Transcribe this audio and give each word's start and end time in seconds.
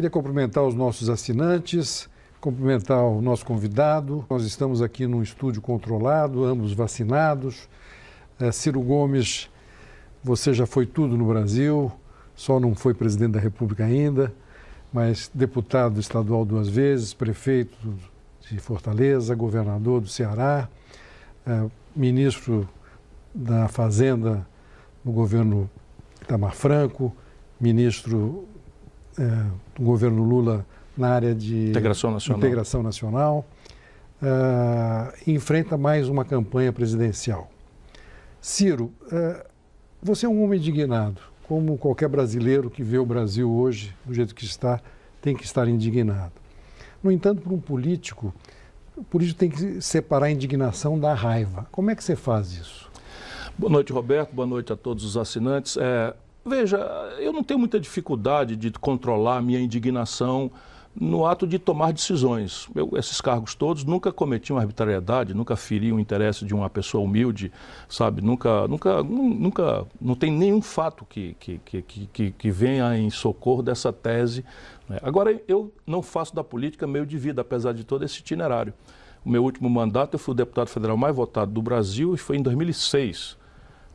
Queria 0.00 0.08
cumprimentar 0.08 0.64
os 0.64 0.74
nossos 0.74 1.10
assinantes, 1.10 2.08
cumprimentar 2.40 3.04
o 3.04 3.20
nosso 3.20 3.44
convidado. 3.44 4.24
Nós 4.30 4.44
estamos 4.44 4.80
aqui 4.80 5.06
num 5.06 5.22
estúdio 5.22 5.60
controlado, 5.60 6.42
ambos 6.42 6.72
vacinados. 6.72 7.68
É, 8.40 8.50
Ciro 8.50 8.80
Gomes, 8.80 9.50
você 10.24 10.54
já 10.54 10.64
foi 10.64 10.86
tudo 10.86 11.18
no 11.18 11.26
Brasil, 11.26 11.92
só 12.34 12.58
não 12.58 12.74
foi 12.74 12.94
presidente 12.94 13.32
da 13.32 13.40
República 13.40 13.84
ainda, 13.84 14.32
mas 14.90 15.30
deputado 15.34 16.00
estadual 16.00 16.46
duas 16.46 16.66
vezes, 16.66 17.12
prefeito 17.12 17.76
de 18.50 18.58
Fortaleza, 18.58 19.34
governador 19.34 20.00
do 20.00 20.08
Ceará, 20.08 20.66
é, 21.46 21.66
ministro 21.94 22.66
da 23.34 23.68
Fazenda 23.68 24.46
no 25.04 25.12
governo 25.12 25.68
Itamar 26.22 26.54
Franco, 26.54 27.14
ministro 27.60 28.48
é, 29.20 29.46
do 29.76 29.84
governo 29.84 30.24
Lula 30.24 30.64
na 30.96 31.10
área 31.10 31.34
de 31.34 31.70
integração 31.70 32.10
nacional. 32.10 32.38
Integração 32.38 32.82
nacional 32.82 33.46
uh, 34.22 35.30
enfrenta 35.30 35.76
mais 35.76 36.08
uma 36.08 36.24
campanha 36.24 36.72
presidencial. 36.72 37.50
Ciro, 38.40 38.92
uh, 39.06 39.44
você 40.02 40.26
é 40.26 40.28
um 40.28 40.42
homem 40.42 40.58
indignado, 40.58 41.20
como 41.46 41.76
qualquer 41.76 42.08
brasileiro 42.08 42.70
que 42.70 42.82
vê 42.82 42.98
o 42.98 43.04
Brasil 43.04 43.50
hoje 43.50 43.94
do 44.04 44.14
jeito 44.14 44.34
que 44.34 44.44
está, 44.44 44.80
tem 45.20 45.36
que 45.36 45.44
estar 45.44 45.68
indignado. 45.68 46.32
No 47.02 47.10
entanto, 47.10 47.42
para 47.42 47.52
um 47.52 47.60
político, 47.60 48.34
o 48.96 49.04
político 49.04 49.38
tem 49.38 49.50
que 49.50 49.80
separar 49.80 50.26
a 50.26 50.30
indignação 50.30 50.98
da 50.98 51.14
raiva. 51.14 51.66
Como 51.70 51.90
é 51.90 51.94
que 51.94 52.02
você 52.02 52.16
faz 52.16 52.52
isso? 52.52 52.90
Boa 53.56 53.70
noite, 53.70 53.92
Roberto. 53.92 54.32
Boa 54.34 54.46
noite 54.46 54.72
a 54.72 54.76
todos 54.76 55.04
os 55.04 55.16
assinantes. 55.16 55.76
É, 55.76 56.14
veja, 56.44 56.78
eu 57.18 57.32
não 57.32 57.42
tenho 57.42 57.58
muita 57.58 57.78
dificuldade 57.78 58.56
de 58.56 58.70
controlar 58.72 59.38
a 59.38 59.42
minha 59.42 59.60
indignação 59.60 60.50
no 60.94 61.24
ato 61.24 61.46
de 61.46 61.58
tomar 61.58 61.92
decisões. 61.92 62.68
Eu, 62.74 62.90
esses 62.96 63.20
cargos 63.20 63.54
todos 63.54 63.84
nunca 63.84 64.12
cometiam 64.12 64.58
arbitrariedade, 64.58 65.34
nunca 65.34 65.54
feriam 65.54 65.96
o 65.96 66.00
interesse 66.00 66.44
de 66.44 66.54
uma 66.54 66.68
pessoa 66.68 67.04
humilde, 67.04 67.52
sabe? 67.88 68.20
Nunca, 68.20 68.66
nunca, 68.66 69.02
nunca, 69.02 69.86
não 70.00 70.14
tem 70.14 70.32
nenhum 70.32 70.60
fato 70.60 71.06
que, 71.08 71.36
que, 71.38 71.60
que, 71.64 71.82
que, 72.12 72.30
que 72.32 72.50
venha 72.50 72.96
em 72.98 73.08
socorro 73.08 73.62
dessa 73.62 73.92
tese. 73.92 74.44
Né? 74.88 74.98
Agora, 75.02 75.40
eu 75.46 75.72
não 75.86 76.02
faço 76.02 76.34
da 76.34 76.42
política 76.42 76.86
meio 76.86 77.06
de 77.06 77.16
vida, 77.16 77.40
apesar 77.42 77.72
de 77.72 77.84
todo 77.84 78.04
esse 78.04 78.18
itinerário. 78.18 78.74
O 79.24 79.30
meu 79.30 79.44
último 79.44 79.70
mandato, 79.70 80.14
eu 80.14 80.18
fui 80.18 80.32
o 80.32 80.36
deputado 80.36 80.68
federal 80.68 80.96
mais 80.96 81.14
votado 81.14 81.52
do 81.52 81.62
Brasil 81.62 82.14
e 82.14 82.16
foi 82.16 82.36
em 82.36 82.42
2006 82.42 83.39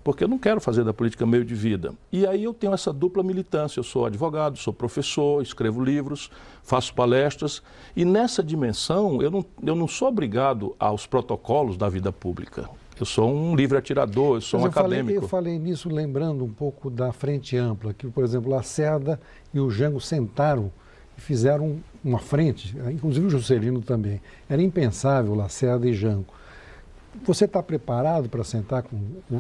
porque 0.06 0.24
eu 0.24 0.28
não 0.28 0.38
quero 0.38 0.62
fazer 0.62 0.84
da 0.84 0.94
política 0.94 1.26
meio 1.26 1.44
de 1.44 1.56
vida. 1.56 1.92
E 2.12 2.28
aí 2.28 2.44
eu 2.44 2.54
tenho 2.54 2.76
essa 2.76 2.94
dupla 2.94 3.24
militância. 3.24 3.80
Eu 3.80 3.84
sou 3.84 4.06
advogado, 4.06 4.56
sou 4.56 4.72
professor, 4.72 5.42
escrevo 5.42 5.84
livros, 5.84 6.30
faço 6.62 6.94
palestras, 6.94 7.64
e 7.96 8.06
nessa 8.06 8.44
dimensão 8.44 9.20
eu 9.20 9.32
não, 9.32 9.46
eu 9.64 9.76
não 9.76 9.88
sou 9.88 10.10
obrigado 10.10 10.76
aos 10.78 11.08
protocolos 11.08 11.76
da 11.76 11.90
vida 11.90 12.12
pública. 12.12 12.70
Eu 13.00 13.06
sou 13.06 13.34
um 13.34 13.56
livre 13.56 13.80
atirador, 13.80 14.38
eu 14.38 14.42
sou 14.42 14.60
Mas 14.60 14.66
um 14.66 14.68
eu 14.68 14.80
acadêmico. 14.80 15.28
Falei, 15.28 15.56
eu 15.56 15.58
falei 15.58 15.60
nisso 15.60 15.90
lembrando 15.90 16.46
um 16.46 16.54
pouco 16.54 16.92
da 16.92 17.12
Frente 17.12 17.58
Ampla, 17.58 17.92
que, 17.92 18.06
por 18.06 18.24
exemplo, 18.24 18.52
Lacerda 18.52 19.20
e 19.52 19.60
o 19.60 19.72
Jango 19.72 20.00
sentaram 20.00 20.72
e 21.18 21.22
fizeram 21.22 21.78
uma 22.04 22.20
frente, 22.20 22.78
inclusive 22.92 23.26
o 23.26 23.30
Juscelino 23.32 23.82
também. 23.82 24.22
Era 24.48 24.62
impensável 24.62 25.34
Lacerda 25.34 25.90
e 25.90 25.96
Jango 25.96 26.28
você 27.24 27.46
está 27.46 27.62
preparado 27.62 28.30
para 28.30 28.44
sentar 28.44 28.84
com 28.84 28.98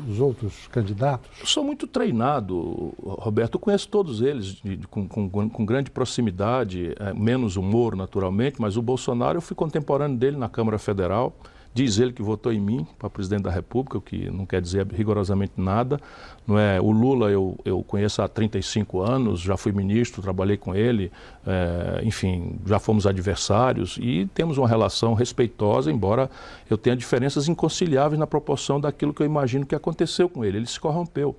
os 0.07 0.19
outros 0.19 0.67
candidatos? 0.67 1.29
Eu 1.39 1.45
sou 1.45 1.63
muito 1.63 1.87
treinado, 1.87 2.93
Roberto. 3.01 3.55
Eu 3.55 3.59
conheço 3.59 3.87
todos 3.87 4.21
eles 4.21 4.45
de, 4.45 4.77
com, 4.87 5.07
com, 5.07 5.49
com, 5.49 5.65
grande 5.65 5.91
proximidade, 5.91 6.95
é, 6.99 7.13
menos 7.13 7.55
humor, 7.55 7.95
naturalmente, 7.95 8.61
mas 8.61 8.77
o 8.77 8.81
Bolsonaro, 8.81 9.37
eu 9.37 9.41
fui 9.41 9.55
contemporâneo 9.55 10.17
dele 10.17 10.37
na 10.37 10.49
Câmara 10.49 10.77
Federal. 10.77 11.35
Diz 11.75 11.99
ele 11.99 12.13
que 12.13 12.23
votou 12.23 12.53
em 12.53 12.59
mim 12.61 12.87
para 12.97 13.09
presidente 13.09 13.43
da 13.43 13.51
República, 13.51 13.97
o 13.97 14.01
que 14.01 14.29
não 14.29 14.45
quer 14.45 14.61
dizer 14.61 14.87
rigorosamente 14.87 15.55
nada. 15.57 15.99
Não 16.47 16.57
é? 16.57 16.79
O 16.79 16.89
Lula 16.89 17.29
eu, 17.29 17.59
eu 17.65 17.83
conheço 17.83 18.21
há 18.21 18.29
35 18.29 19.01
anos, 19.01 19.41
já 19.41 19.57
fui 19.57 19.73
ministro, 19.73 20.21
trabalhei 20.21 20.55
com 20.55 20.73
ele, 20.73 21.11
é, 21.45 21.99
enfim, 22.05 22.57
já 22.65 22.79
fomos 22.79 23.05
adversários 23.05 23.97
e 24.01 24.25
temos 24.33 24.57
uma 24.57 24.69
relação 24.69 25.13
respeitosa, 25.13 25.91
embora 25.91 26.29
eu 26.69 26.77
tenha 26.77 26.95
diferenças 26.95 27.49
inconciliáveis 27.49 28.17
na 28.17 28.25
proporção 28.25 28.79
daquilo 28.79 29.13
que 29.13 29.21
eu 29.21 29.25
imagino 29.25 29.65
que 29.65 29.75
aconteceu 29.75 30.29
com 30.29 30.45
ele. 30.45 30.59
Ele 30.59 30.67
se 30.67 30.79
corrompeu 30.79 31.35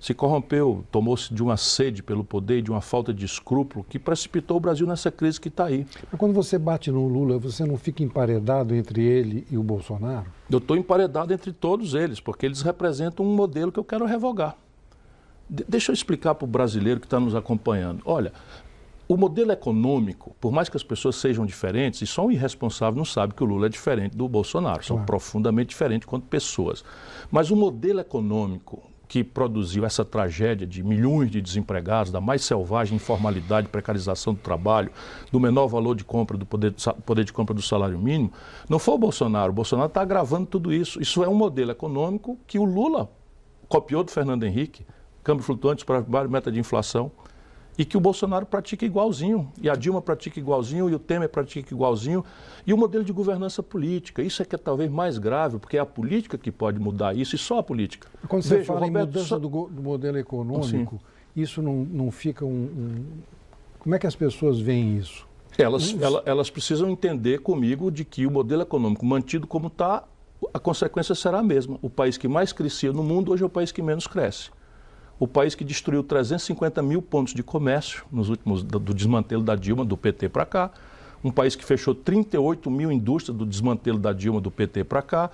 se 0.00 0.14
corrompeu, 0.14 0.82
tomou-se 0.90 1.32
de 1.32 1.42
uma 1.42 1.58
sede 1.58 2.02
pelo 2.02 2.24
poder 2.24 2.62
de 2.62 2.70
uma 2.70 2.80
falta 2.80 3.12
de 3.12 3.26
escrúpulo 3.26 3.84
que 3.86 3.98
precipitou 3.98 4.56
o 4.56 4.60
Brasil 4.60 4.86
nessa 4.86 5.10
crise 5.10 5.38
que 5.38 5.48
está 5.48 5.66
aí. 5.66 5.86
Mas 6.10 6.18
quando 6.18 6.32
você 6.32 6.58
bate 6.58 6.90
no 6.90 7.06
Lula, 7.06 7.38
você 7.38 7.66
não 7.66 7.76
fica 7.76 8.02
emparedado 8.02 8.74
entre 8.74 9.04
ele 9.04 9.46
e 9.50 9.58
o 9.58 9.62
Bolsonaro? 9.62 10.26
Eu 10.50 10.56
estou 10.56 10.74
emparedado 10.74 11.34
entre 11.34 11.52
todos 11.52 11.92
eles, 11.92 12.18
porque 12.18 12.46
eles 12.46 12.62
representam 12.62 13.26
um 13.26 13.34
modelo 13.34 13.70
que 13.70 13.78
eu 13.78 13.84
quero 13.84 14.06
revogar. 14.06 14.56
De 15.48 15.64
deixa 15.68 15.92
eu 15.92 15.94
explicar 15.94 16.34
para 16.34 16.46
o 16.46 16.48
brasileiro 16.48 16.98
que 16.98 17.06
está 17.06 17.20
nos 17.20 17.34
acompanhando. 17.34 18.00
Olha, 18.06 18.32
o 19.06 19.18
modelo 19.18 19.52
econômico, 19.52 20.34
por 20.40 20.50
mais 20.50 20.70
que 20.70 20.78
as 20.78 20.82
pessoas 20.82 21.16
sejam 21.16 21.44
diferentes, 21.44 22.00
e 22.00 22.06
só 22.06 22.24
um 22.24 22.30
irresponsável 22.30 22.96
não 22.96 23.04
sabe 23.04 23.34
que 23.34 23.42
o 23.42 23.46
Lula 23.46 23.66
é 23.66 23.68
diferente 23.68 24.16
do 24.16 24.26
Bolsonaro, 24.28 24.82
são 24.82 24.96
claro. 24.96 25.06
profundamente 25.06 25.70
diferentes 25.70 26.06
quanto 26.06 26.26
pessoas. 26.26 26.82
Mas 27.30 27.50
o 27.50 27.56
modelo 27.56 28.00
econômico 28.00 28.89
que 29.10 29.24
produziu 29.24 29.84
essa 29.84 30.04
tragédia 30.04 30.64
de 30.64 30.84
milhões 30.84 31.32
de 31.32 31.42
desempregados, 31.42 32.12
da 32.12 32.20
mais 32.20 32.44
selvagem 32.44 32.94
informalidade, 32.94 33.66
precarização 33.66 34.32
do 34.32 34.38
trabalho, 34.38 34.92
do 35.32 35.40
menor 35.40 35.66
valor 35.66 35.96
de 35.96 36.04
compra, 36.04 36.38
do 36.38 36.46
poder, 36.46 36.72
poder 37.04 37.24
de 37.24 37.32
compra 37.32 37.52
do 37.52 37.60
salário 37.60 37.98
mínimo, 37.98 38.32
não 38.68 38.78
foi 38.78 38.94
o 38.94 38.98
Bolsonaro. 38.98 39.50
O 39.50 39.52
Bolsonaro 39.52 39.88
está 39.88 40.00
agravando 40.00 40.46
tudo 40.46 40.72
isso. 40.72 41.02
Isso 41.02 41.24
é 41.24 41.28
um 41.28 41.34
modelo 41.34 41.72
econômico 41.72 42.38
que 42.46 42.56
o 42.56 42.64
Lula 42.64 43.10
copiou 43.68 44.04
do 44.04 44.12
Fernando 44.12 44.44
Henrique, 44.44 44.86
câmbio 45.24 45.42
flutuante 45.42 45.84
para 45.84 46.28
meta 46.28 46.52
de 46.52 46.60
inflação 46.60 47.10
e 47.80 47.84
que 47.86 47.96
o 47.96 48.00
Bolsonaro 48.00 48.44
pratica 48.44 48.84
igualzinho, 48.84 49.50
e 49.58 49.70
a 49.70 49.74
Dilma 49.74 50.02
pratica 50.02 50.38
igualzinho, 50.38 50.90
e 50.90 50.94
o 50.94 50.98
Temer 50.98 51.30
pratica 51.30 51.72
igualzinho, 51.72 52.22
e 52.66 52.74
o 52.74 52.76
modelo 52.76 53.02
de 53.02 53.10
governança 53.10 53.62
política. 53.62 54.22
Isso 54.22 54.42
é 54.42 54.44
que 54.44 54.54
é 54.54 54.58
talvez 54.58 54.90
mais 54.90 55.16
grave, 55.16 55.58
porque 55.58 55.78
é 55.78 55.80
a 55.80 55.86
política 55.86 56.36
que 56.36 56.52
pode 56.52 56.78
mudar 56.78 57.16
isso, 57.16 57.34
e 57.34 57.38
só 57.38 57.60
a 57.60 57.62
política. 57.62 58.06
Quando 58.28 58.42
você 58.42 58.56
Veja, 58.56 58.66
fala 58.66 58.80
Roberto, 58.80 59.04
em 59.04 59.06
mudança 59.06 59.28
só... 59.28 59.38
do, 59.38 59.48
do, 59.48 59.82
modelo 59.82 60.18
econômico, 60.18 60.96
Sim. 60.96 61.40
isso 61.40 61.62
não, 61.62 61.76
não 61.76 62.10
fica 62.10 62.44
um, 62.44 62.50
um, 62.50 63.04
Como 63.78 63.94
é 63.94 63.98
que 63.98 64.06
as 64.06 64.14
pessoas 64.14 64.60
veem 64.60 64.98
isso? 64.98 65.26
Elas, 65.56 65.96
elas, 65.98 66.22
elas 66.26 66.50
precisam 66.50 66.90
entender 66.90 67.38
comigo 67.38 67.90
de 67.90 68.04
que 68.04 68.26
o 68.26 68.30
modelo 68.30 68.60
econômico 68.60 69.06
mantido 69.06 69.46
como 69.46 69.68
está, 69.68 70.04
a 70.52 70.58
consequência 70.58 71.14
será 71.14 71.38
a 71.38 71.42
mesma. 71.42 71.78
O 71.80 71.88
país 71.88 72.18
que 72.18 72.28
mais 72.28 72.52
crescia 72.52 72.92
no 72.92 73.02
mundo 73.02 73.32
hoje 73.32 73.42
é 73.42 73.46
o 73.46 73.48
país 73.48 73.72
que 73.72 73.80
menos 73.80 74.06
cresce 74.06 74.50
o 75.20 75.28
país 75.28 75.54
que 75.54 75.62
destruiu 75.62 76.02
350 76.02 76.82
mil 76.82 77.02
pontos 77.02 77.34
de 77.34 77.42
comércio 77.42 78.04
nos 78.10 78.30
últimos 78.30 78.62
do, 78.62 78.80
desmantelo 78.94 79.42
da 79.42 79.54
Dilma, 79.54 79.84
do 79.84 79.94
PT 79.94 80.30
para 80.30 80.46
cá, 80.46 80.70
um 81.22 81.30
país 81.30 81.54
que 81.54 81.62
fechou 81.62 81.94
38 81.94 82.70
mil 82.70 82.90
indústrias 82.90 83.36
do 83.36 83.44
desmantelo 83.44 83.98
da 83.98 84.14
Dilma, 84.14 84.40
do 84.40 84.50
PT 84.50 84.82
para 84.84 85.02
cá, 85.02 85.30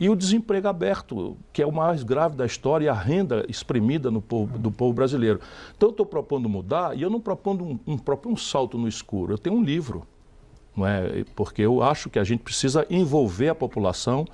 e 0.00 0.10
o 0.10 0.16
desemprego 0.16 0.66
aberto, 0.66 1.36
que 1.52 1.62
é 1.62 1.66
o 1.66 1.72
mais 1.72 2.02
grave 2.02 2.36
da 2.36 2.44
história, 2.44 2.86
e 2.86 2.88
a 2.88 2.92
renda 2.92 3.44
espremida 3.48 4.10
no 4.10 4.20
povo, 4.20 4.58
do 4.58 4.72
povo 4.72 4.92
brasileiro. 4.92 5.40
Então 5.76 5.88
eu 5.88 5.92
estou 5.92 6.06
propondo 6.06 6.48
mudar, 6.48 6.98
e 6.98 7.02
eu 7.02 7.10
não 7.10 7.20
propondo 7.20 7.64
um, 7.64 7.78
um, 7.86 7.98
um 8.26 8.36
salto 8.36 8.76
no 8.76 8.88
escuro, 8.88 9.34
eu 9.34 9.38
tenho 9.38 9.54
um 9.54 9.62
livro, 9.62 10.04
não 10.76 10.84
é? 10.84 11.24
porque 11.36 11.62
eu 11.62 11.80
acho 11.80 12.10
que 12.10 12.18
a 12.18 12.24
gente 12.24 12.42
precisa 12.42 12.84
envolver 12.90 13.50
a 13.50 13.54
população 13.54 14.26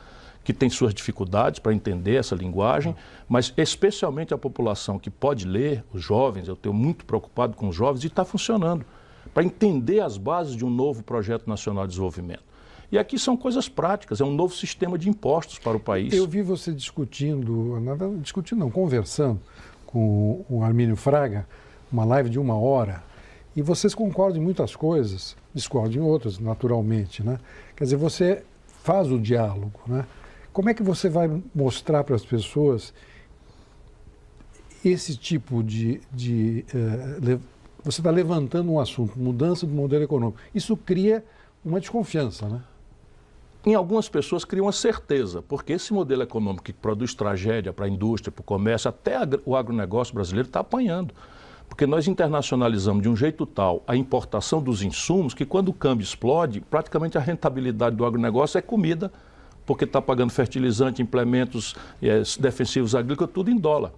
que 0.45 0.53
tem 0.53 0.69
suas 0.69 0.93
dificuldades 0.93 1.59
para 1.59 1.73
entender 1.73 2.17
essa 2.17 2.37
linguagem, 2.37 2.95
mas 3.27 3.53
especialmente 3.57 4.35
a 4.35 4.39
população 4.39 4.99
que 4.99 5.09
pode 5.09 5.47
ler, 5.47 5.83
os 5.93 6.03
jovens, 6.03 6.47
eu 6.47 6.55
tenho 6.55 6.75
muito 6.75 7.07
preocupado 7.07 7.57
com 7.57 7.69
os 7.69 7.75
jovens, 7.75 8.05
e 8.05 8.09
está 8.09 8.25
funcionando, 8.25 8.85
para 9.33 9.43
entender 9.43 10.01
as 10.01 10.19
bases 10.19 10.55
de 10.55 10.65
um 10.65 10.71
novo 10.71 11.03
projeto 11.03 11.49
nacional 11.49 11.85
de 11.85 11.91
desenvolvimento. 11.91 12.45
E 12.93 12.99
aqui 12.99 13.19
são 13.19 13.37
coisas 13.37 13.69
práticas, 13.69 14.21
é 14.21 14.25
um 14.25 14.35
novo 14.35 14.55
sistema 14.55 14.99
de 14.99 15.09
impostos 15.09 15.59
para 15.59 15.77
o 15.77 15.81
país. 15.81 16.13
Eu 16.13 16.29
vi 16.29 16.43
você 16.43 16.73
discutindo, 16.73 17.81
não, 17.81 18.19
discutindo 18.19 18.59
não, 18.59 18.71
conversando 18.71 19.41
com 19.87 20.45
o 20.49 20.63
Armínio 20.63 20.95
Fraga, 20.95 21.49
uma 21.91 22.05
live 22.05 22.29
de 22.29 22.39
uma 22.39 22.57
hora, 22.57 23.03
e 23.57 23.63
vocês 23.63 23.95
concordam 23.95 24.43
em 24.43 24.45
muitas 24.45 24.77
coisas, 24.77 25.37
discordam 25.55 26.03
em 26.03 26.07
outras, 26.07 26.39
naturalmente, 26.39 27.23
né? 27.23 27.39
Quer 27.75 27.85
dizer, 27.85 27.97
você 27.97 28.45
faz 28.83 29.11
o 29.11 29.19
diálogo, 29.19 29.81
né? 29.87 30.05
Como 30.55 30.71
é 30.71 30.75
que 30.75 30.85
você 30.85 31.09
vai 31.09 31.43
mostrar 31.53 32.05
para 32.05 32.15
as 32.15 32.25
pessoas 32.25 32.95
esse 34.85 35.17
tipo 35.17 35.65
de. 35.65 36.01
de 36.13 36.65
uh, 36.73 37.41
você 37.83 38.01
está 38.01 38.11
levantando 38.11 38.71
um 38.71 38.79
assunto, 38.79 39.19
mudança 39.19 39.67
do 39.67 39.75
modelo 39.75 40.05
econômico. 40.05 40.39
Isso 40.55 40.77
cria 40.77 41.25
uma 41.65 41.81
desconfiança, 41.81 42.49
né? 42.49 42.63
Em 43.67 43.75
algumas 43.75 44.09
pessoas 44.09 44.45
cria 44.45 44.63
uma 44.63 44.73
certeza, 44.73 45.43
porque 45.43 45.73
esse 45.73 45.93
modelo 45.93 46.23
econômico 46.23 46.63
que 46.63 46.73
produz 46.73 47.15
tragédia 47.15 47.73
para 47.73 47.87
a 47.87 47.89
indústria, 47.89 48.31
para 48.31 48.43
o 48.43 48.45
comércio, 48.45 48.89
até 48.89 49.19
o 49.45 49.57
agronegócio 49.57 50.15
brasileiro 50.15 50.47
está 50.49 50.61
apanhando. 50.61 51.13
Porque 51.69 51.85
nós 51.85 52.07
internacionalizamos 52.07 53.03
de 53.03 53.09
um 53.09 53.17
jeito 53.17 53.45
tal 53.45 53.83
a 53.89 53.97
importação 53.97 54.63
dos 54.63 54.83
insumos 54.83 55.35
que 55.35 55.45
quando 55.45 55.71
o 55.71 55.73
câmbio 55.73 56.05
explode, 56.05 56.61
praticamente 56.61 57.19
a 57.19 57.21
rentabilidade 57.21 57.97
do 57.97 58.05
agronegócio 58.05 58.57
é 58.57 58.63
comida, 58.63 59.11
porque 59.67 59.85
está 59.85 60.01
pagando 60.01 60.31
fertilizante, 60.31 61.03
implementos 61.03 61.75
é, 62.03 62.23
defensivos 62.39 62.95
agrícolas, 62.95 63.33
tudo 63.33 63.51
em 63.51 63.57
dólar. 63.57 63.93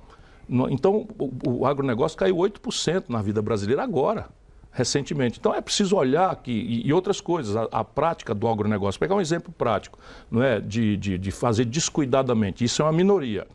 Então, 0.71 1.09
o, 1.19 1.61
o 1.61 1.67
agronegócio 1.67 2.17
caiu 2.17 2.37
8% 2.37 3.05
na 3.09 3.21
vida 3.21 3.43
brasileira 3.43 3.83
agora, 3.83 4.29
recentemente. 4.71 5.39
Então, 5.41 5.53
é 5.53 5.61
preciso 5.61 5.97
olhar 5.97 6.31
aqui, 6.31 6.83
e, 6.85 6.93
outras 6.93 7.21
coisas, 7.21 7.57
a, 7.57 7.65
a, 7.73 7.83
prática 7.83 8.33
do 8.33 8.47
agronegócio. 8.47 9.01
Pegar 9.01 9.17
um 9.17 9.21
exemplo 9.21 9.53
prático, 9.53 9.99
não 10.31 10.43
é? 10.43 10.61
De, 10.61 10.97
de, 10.97 11.19
de 11.19 11.31
fazer 11.33 11.65
descuidadamente. 11.65 12.62
Isso 12.62 12.81
é 12.83 12.85
uma 12.85 12.93
minoria 12.93 13.47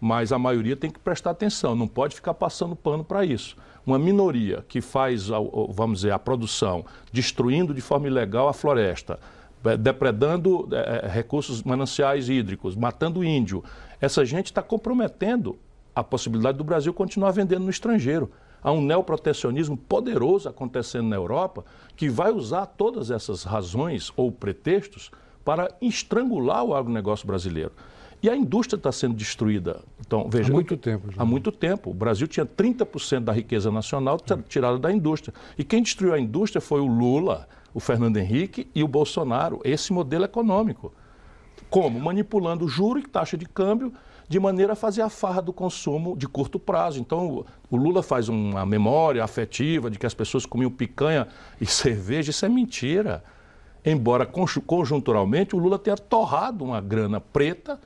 mas 0.00 0.32
a 0.32 0.38
maioria 0.38 0.76
tem 0.76 0.90
que 0.90 0.98
prestar 0.98 1.30
atenção, 1.30 1.74
não 1.74 1.88
pode 1.88 2.14
ficar 2.14 2.34
passando 2.34 2.76
pano 2.76 3.04
para 3.04 3.24
isso. 3.24 3.56
Uma 3.84 3.98
minoria 3.98 4.64
que 4.68 4.80
faz, 4.80 5.28
vamos 5.70 6.00
dizer, 6.00 6.12
a 6.12 6.18
produção, 6.18 6.84
destruindo 7.12 7.72
de 7.72 7.80
forma 7.80 8.06
ilegal 8.06 8.48
a 8.48 8.52
floresta, 8.52 9.18
depredando 9.78 10.68
é, 10.72 11.08
recursos 11.08 11.62
mananciais 11.62 12.28
hídricos, 12.28 12.76
matando 12.76 13.24
índio, 13.24 13.62
essa 14.00 14.24
gente 14.24 14.46
está 14.46 14.62
comprometendo 14.62 15.58
a 15.94 16.04
possibilidade 16.04 16.58
do 16.58 16.64
Brasil 16.64 16.92
continuar 16.94 17.32
vendendo 17.32 17.64
no 17.64 17.70
estrangeiro. 17.70 18.30
Há 18.62 18.72
um 18.72 18.80
neoprotecionismo 18.80 19.76
poderoso 19.76 20.48
acontecendo 20.48 21.08
na 21.08 21.16
Europa 21.16 21.64
que 21.96 22.08
vai 22.08 22.32
usar 22.32 22.66
todas 22.66 23.10
essas 23.10 23.44
razões 23.44 24.12
ou 24.16 24.30
pretextos 24.30 25.10
para 25.44 25.72
estrangular 25.80 26.64
o 26.64 26.74
agronegócio 26.74 27.26
brasileiro. 27.26 27.72
E 28.22 28.28
a 28.28 28.36
indústria 28.36 28.76
está 28.76 28.90
sendo 28.90 29.14
destruída. 29.14 29.80
Então, 30.00 30.28
veja, 30.28 30.50
há 30.50 30.52
muito 30.52 30.76
tempo. 30.76 31.12
Já. 31.12 31.22
Há 31.22 31.24
muito 31.24 31.52
tempo. 31.52 31.90
O 31.90 31.94
Brasil 31.94 32.26
tinha 32.26 32.44
30% 32.44 33.20
da 33.20 33.32
riqueza 33.32 33.70
nacional 33.70 34.18
tirada 34.48 34.78
da 34.78 34.92
indústria. 34.92 35.32
E 35.56 35.62
quem 35.62 35.82
destruiu 35.82 36.14
a 36.14 36.18
indústria 36.18 36.60
foi 36.60 36.80
o 36.80 36.86
Lula, 36.86 37.48
o 37.78 37.80
Fernando 37.80 38.16
Henrique 38.16 38.68
e 38.74 38.82
o 38.82 38.88
Bolsonaro. 38.88 39.60
Esse 39.62 39.92
modelo 39.92 40.24
econômico. 40.24 40.92
Como? 41.70 42.00
Manipulando 42.00 42.66
juro 42.66 42.98
e 42.98 43.04
taxa 43.04 43.38
de 43.38 43.46
câmbio 43.46 43.92
de 44.28 44.40
maneira 44.40 44.72
a 44.72 44.76
fazer 44.76 45.00
a 45.00 45.08
farra 45.08 45.40
do 45.40 45.52
consumo 45.52 46.16
de 46.16 46.26
curto 46.26 46.58
prazo. 46.58 46.98
Então, 46.98 47.44
o 47.70 47.76
Lula 47.76 48.02
faz 48.02 48.28
uma 48.28 48.66
memória 48.66 49.22
afetiva 49.22 49.88
de 49.88 49.96
que 49.96 50.04
as 50.04 50.12
pessoas 50.12 50.44
comiam 50.44 50.72
picanha 50.72 51.28
e 51.60 51.66
cerveja. 51.66 52.30
Isso 52.30 52.44
é 52.44 52.48
mentira. 52.48 53.22
Embora 53.84 54.26
conjunturalmente 54.26 55.54
o 55.54 55.58
Lula 55.58 55.78
tenha 55.78 55.96
torrado 55.96 56.64
uma 56.64 56.80
grana 56.80 57.20
preta 57.20 57.80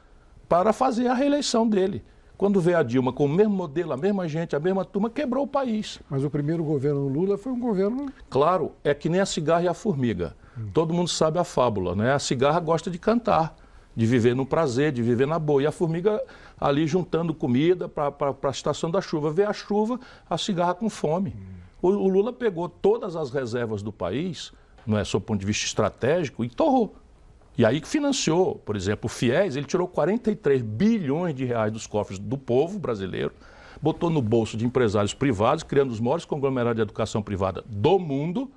para 0.48 0.72
fazer 0.72 1.06
a 1.06 1.14
reeleição 1.14 1.68
dele. 1.68 2.02
Quando 2.36 2.60
veio 2.60 2.78
a 2.78 2.82
Dilma 2.82 3.12
com 3.12 3.26
o 3.26 3.28
mesmo 3.28 3.54
modelo, 3.54 3.92
a 3.92 3.96
mesma 3.96 4.26
gente, 4.28 4.56
a 4.56 4.60
mesma 4.60 4.84
turma, 4.84 5.08
quebrou 5.08 5.44
o 5.44 5.46
país. 5.46 6.00
Mas 6.10 6.24
o 6.24 6.30
primeiro 6.30 6.64
governo 6.64 7.06
Lula 7.06 7.38
foi 7.38 7.52
um 7.52 7.60
governo. 7.60 8.12
Claro, 8.28 8.72
é 8.82 8.92
que 8.92 9.08
nem 9.08 9.20
a 9.20 9.26
cigarra 9.26 9.62
e 9.62 9.68
a 9.68 9.74
formiga. 9.74 10.34
Hum. 10.58 10.68
Todo 10.72 10.92
mundo 10.92 11.08
sabe 11.08 11.38
a 11.38 11.44
fábula, 11.44 11.94
né? 11.94 12.12
A 12.12 12.18
cigarra 12.18 12.58
gosta 12.58 12.90
de 12.90 12.98
cantar, 12.98 13.56
de 13.94 14.06
viver 14.06 14.34
no 14.34 14.44
prazer, 14.44 14.90
de 14.92 15.02
viver 15.02 15.26
na 15.26 15.38
boa. 15.38 15.62
E 15.62 15.66
a 15.66 15.72
formiga 15.72 16.20
ali 16.60 16.86
juntando 16.86 17.32
comida 17.32 17.88
para 17.88 18.12
a 18.42 18.50
estação 18.50 18.90
da 18.90 19.00
chuva. 19.00 19.30
Vê 19.30 19.44
a 19.44 19.52
chuva, 19.52 20.00
a 20.28 20.36
cigarra 20.36 20.74
com 20.74 20.90
fome. 20.90 21.36
Hum. 21.36 21.62
O, 21.80 21.88
o 21.88 22.08
Lula 22.08 22.32
pegou 22.32 22.68
todas 22.68 23.16
as 23.16 23.30
reservas 23.30 23.82
do 23.82 23.92
país, 23.92 24.52
não 24.86 24.98
é, 24.98 25.04
sob 25.04 25.24
ponto 25.24 25.40
de 25.40 25.46
vista 25.46 25.66
estratégico, 25.66 26.44
e 26.44 26.48
torrou. 26.48 26.94
E 27.56 27.66
aí 27.66 27.80
que 27.80 27.88
financiou, 27.88 28.56
por 28.64 28.76
exemplo, 28.76 29.06
o 29.06 29.08
FIES, 29.08 29.56
ele 29.56 29.66
tirou 29.66 29.86
43 29.86 30.62
bilhões 30.62 31.34
de 31.34 31.44
reais 31.44 31.70
dos 31.70 31.86
cofres 31.86 32.18
do 32.18 32.38
povo 32.38 32.78
brasileiro, 32.78 33.32
botou 33.80 34.08
no 34.08 34.22
bolso 34.22 34.56
de 34.56 34.64
empresários 34.64 35.12
privados, 35.12 35.62
criando 35.62 35.90
os 35.90 36.00
maiores 36.00 36.24
conglomerados 36.24 36.76
de 36.76 36.82
educação 36.82 37.22
privada 37.22 37.62
do 37.66 37.98
mundo, 37.98 38.50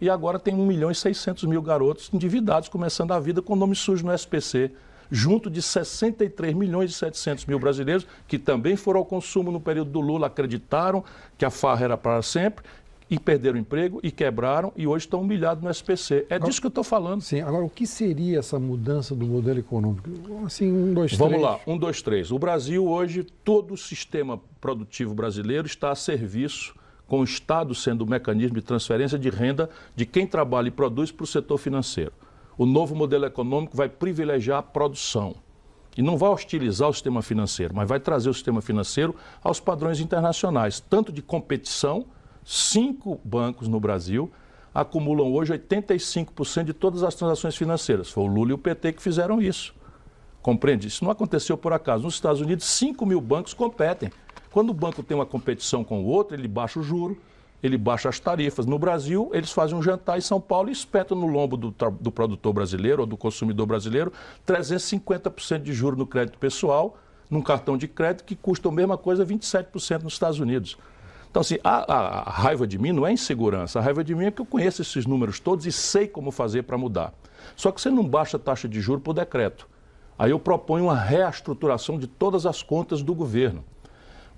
e 0.00 0.08
agora 0.08 0.38
tem 0.38 0.54
1 0.54 0.64
milhão 0.64 0.90
e 0.90 0.94
600 0.94 1.44
mil 1.44 1.60
garotos 1.60 2.08
endividados, 2.12 2.68
começando 2.68 3.12
a 3.12 3.20
vida 3.20 3.42
com 3.42 3.56
nome 3.56 3.74
sujo 3.74 4.06
no 4.06 4.14
SPC, 4.14 4.70
junto 5.10 5.50
de 5.50 5.60
63 5.60 6.54
milhões 6.54 6.92
e 6.92 6.94
700 6.94 7.44
mil 7.46 7.58
brasileiros 7.58 8.06
que 8.28 8.38
também 8.38 8.76
foram 8.76 9.00
ao 9.00 9.04
consumo 9.04 9.50
no 9.50 9.60
período 9.60 9.90
do 9.90 10.00
Lula, 10.00 10.28
acreditaram 10.28 11.04
que 11.36 11.44
a 11.44 11.50
farra 11.50 11.84
era 11.84 11.98
para 11.98 12.22
sempre 12.22 12.64
e 13.10 13.18
perderam 13.18 13.56
o 13.56 13.60
emprego 13.60 13.98
e 14.04 14.12
quebraram 14.12 14.72
e 14.76 14.86
hoje 14.86 15.06
estão 15.06 15.20
humilhados 15.20 15.62
no 15.64 15.68
SPC. 15.68 16.26
É 16.30 16.36
agora, 16.36 16.48
disso 16.48 16.60
que 16.60 16.66
eu 16.68 16.70
estou 16.70 16.84
falando. 16.84 17.20
Sim, 17.20 17.40
agora 17.40 17.64
o 17.64 17.68
que 17.68 17.84
seria 17.84 18.38
essa 18.38 18.58
mudança 18.58 19.16
do 19.16 19.26
modelo 19.26 19.58
econômico? 19.58 20.08
Assim, 20.46 20.70
um, 20.70 20.94
dois, 20.94 21.12
Vamos 21.14 21.34
três. 21.34 21.42
lá, 21.42 21.60
um, 21.66 21.76
dois, 21.76 22.00
três. 22.00 22.30
O 22.30 22.38
Brasil 22.38 22.86
hoje, 22.86 23.24
todo 23.24 23.74
o 23.74 23.76
sistema 23.76 24.40
produtivo 24.60 25.12
brasileiro 25.12 25.66
está 25.66 25.90
a 25.90 25.96
serviço 25.96 26.72
com 27.08 27.20
o 27.20 27.24
Estado 27.24 27.74
sendo 27.74 28.02
o 28.02 28.06
mecanismo 28.06 28.54
de 28.54 28.62
transferência 28.62 29.18
de 29.18 29.28
renda 29.28 29.68
de 29.96 30.06
quem 30.06 30.24
trabalha 30.24 30.68
e 30.68 30.70
produz 30.70 31.10
para 31.10 31.24
o 31.24 31.26
setor 31.26 31.58
financeiro. 31.58 32.12
O 32.56 32.64
novo 32.64 32.94
modelo 32.94 33.24
econômico 33.24 33.76
vai 33.76 33.88
privilegiar 33.88 34.58
a 34.58 34.62
produção 34.62 35.34
e 35.96 36.02
não 36.02 36.16
vai 36.16 36.30
hostilizar 36.30 36.88
o 36.88 36.92
sistema 36.92 37.20
financeiro, 37.20 37.74
mas 37.74 37.88
vai 37.88 37.98
trazer 37.98 38.30
o 38.30 38.34
sistema 38.34 38.60
financeiro 38.60 39.16
aos 39.42 39.58
padrões 39.58 39.98
internacionais, 39.98 40.78
tanto 40.78 41.10
de 41.10 41.20
competição 41.20 42.06
Cinco 42.44 43.20
bancos 43.24 43.68
no 43.68 43.78
Brasil 43.78 44.30
acumulam 44.74 45.32
hoje 45.32 45.52
85% 45.52 46.64
de 46.64 46.72
todas 46.72 47.02
as 47.02 47.14
transações 47.14 47.56
financeiras. 47.56 48.10
Foi 48.10 48.24
o 48.24 48.26
Lula 48.26 48.50
e 48.50 48.54
o 48.54 48.58
PT 48.58 48.92
que 48.92 49.02
fizeram 49.02 49.40
isso. 49.40 49.74
Compreende? 50.40 50.88
Isso 50.88 51.04
não 51.04 51.10
aconteceu 51.10 51.56
por 51.56 51.72
acaso. 51.72 52.04
Nos 52.04 52.14
Estados 52.14 52.40
Unidos, 52.40 52.64
5 52.66 53.04
mil 53.04 53.20
bancos 53.20 53.52
competem. 53.52 54.10
Quando 54.50 54.70
o 54.70 54.74
banco 54.74 55.02
tem 55.02 55.16
uma 55.16 55.26
competição 55.26 55.84
com 55.84 56.02
o 56.02 56.06
outro, 56.06 56.34
ele 56.34 56.48
baixa 56.48 56.80
o 56.80 56.82
juro, 56.82 57.16
ele 57.62 57.76
baixa 57.76 58.08
as 58.08 58.18
tarifas. 58.18 58.64
No 58.64 58.78
Brasil, 58.78 59.30
eles 59.32 59.52
fazem 59.52 59.76
um 59.76 59.82
jantar 59.82 60.18
em 60.18 60.22
São 60.22 60.40
Paulo 60.40 60.70
e 60.70 60.72
espetam 60.72 61.16
no 61.16 61.26
lombo 61.26 61.56
do, 61.56 61.74
do 62.00 62.10
produtor 62.10 62.52
brasileiro 62.52 63.02
ou 63.02 63.06
do 63.06 63.16
consumidor 63.16 63.66
brasileiro 63.66 64.12
350% 64.46 65.62
de 65.62 65.72
juro 65.72 65.96
no 65.96 66.06
crédito 66.06 66.38
pessoal, 66.38 66.96
num 67.28 67.42
cartão 67.42 67.76
de 67.76 67.86
crédito 67.86 68.24
que 68.24 68.34
custa 68.34 68.68
a 68.68 68.72
mesma 68.72 68.96
coisa 68.96 69.26
27% 69.26 70.02
nos 70.02 70.14
Estados 70.14 70.40
Unidos. 70.40 70.76
Então, 71.30 71.40
assim, 71.40 71.58
a, 71.62 71.92
a, 71.92 71.98
a, 72.28 72.30
raiva 72.30 72.66
de 72.66 72.76
mim 72.76 72.90
não 72.90 73.06
é 73.06 73.12
insegurança. 73.12 73.78
A 73.78 73.82
raiva 73.82 74.02
de 74.02 74.14
mim 74.14 74.24
é 74.24 74.30
que 74.32 74.40
eu 74.40 74.46
conheço 74.46 74.82
esses 74.82 75.06
números 75.06 75.38
todos 75.38 75.64
e 75.64 75.70
sei 75.70 76.08
como 76.08 76.32
fazer 76.32 76.64
para 76.64 76.76
mudar. 76.76 77.14
Só 77.54 77.70
que 77.70 77.80
você 77.80 77.88
não 77.88 78.04
baixa 78.04 78.36
a 78.36 78.40
taxa 78.40 78.68
de 78.68 78.80
juros 78.80 79.02
por 79.02 79.14
decreto. 79.14 79.68
Aí 80.18 80.32
eu 80.32 80.40
proponho 80.40 80.84
uma 80.84 80.96
reestruturação 80.96 81.98
de 81.98 82.08
todas 82.08 82.46
as 82.46 82.62
contas 82.62 83.00
do 83.00 83.14
governo. 83.14 83.64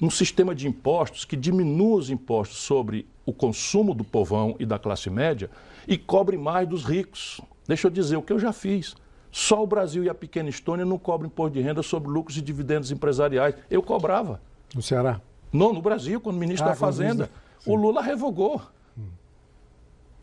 Um 0.03 0.11
sistema 0.11 0.55
de 0.55 0.69
impostos 0.69 1.25
que 1.25 1.35
diminua 1.35 1.97
os 1.97 2.11
impostos 2.11 2.59
sobre 2.59 3.07
o 3.25 3.33
consumo 3.33 3.95
do 3.95 4.05
povão 4.05 4.55
e 4.59 4.67
da 4.67 4.79
classe 4.79 5.09
média 5.09 5.51
e 5.89 5.97
cobre 5.97 6.37
mais 6.37 6.69
dos 6.69 6.85
ricos. 6.85 7.41
Deixa 7.67 7.87
eu 7.87 7.91
dizer 7.91 8.17
o 8.17 8.23
que 8.23 8.33
eu 8.33 8.39
já 8.39 8.53
fiz. 8.53 8.95
Só 9.31 9.63
o 9.63 9.67
Brasil 9.67 10.05
e 10.05 10.11
a 10.11 10.15
pequena 10.15 10.51
Estônia 10.51 10.85
não 10.85 10.99
cobram 10.99 11.29
imposto 11.29 11.55
de 11.55 11.63
renda 11.63 11.83
sobre 11.83 12.11
lucros 12.11 12.37
e 12.37 12.43
dividendos 12.43 12.91
empresariais. 12.91 13.55
Eu 13.71 13.83
cobrava. 13.83 14.43
No 14.75 14.83
Ceará? 14.83 15.21
Não, 15.53 15.73
no 15.73 15.83
Brasil, 15.83 16.21
quando 16.21 16.39
ministro 16.39 16.67
ah, 16.67 16.71
da 16.71 16.77
Fazenda, 16.77 17.31
o 17.67 17.75
Lula 17.75 18.01
revogou. 18.01 18.63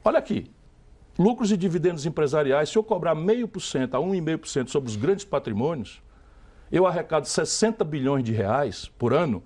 Olha 0.03 0.17
aqui, 0.17 0.49
lucros 1.17 1.51
e 1.51 1.57
dividendos 1.57 2.05
empresariais, 2.05 2.69
se 2.69 2.77
eu 2.77 2.83
cobrar 2.83 3.13
meio 3.13 3.47
por 3.47 3.59
cento 3.61 3.95
a 3.95 3.99
1,5% 3.99 4.69
sobre 4.69 4.89
os 4.89 4.95
grandes 4.95 5.25
patrimônios, 5.25 6.01
eu 6.71 6.87
arrecado 6.87 7.27
60 7.27 7.83
bilhões 7.83 8.23
de 8.23 8.31
reais 8.31 8.89
por 8.97 9.13
ano 9.13 9.43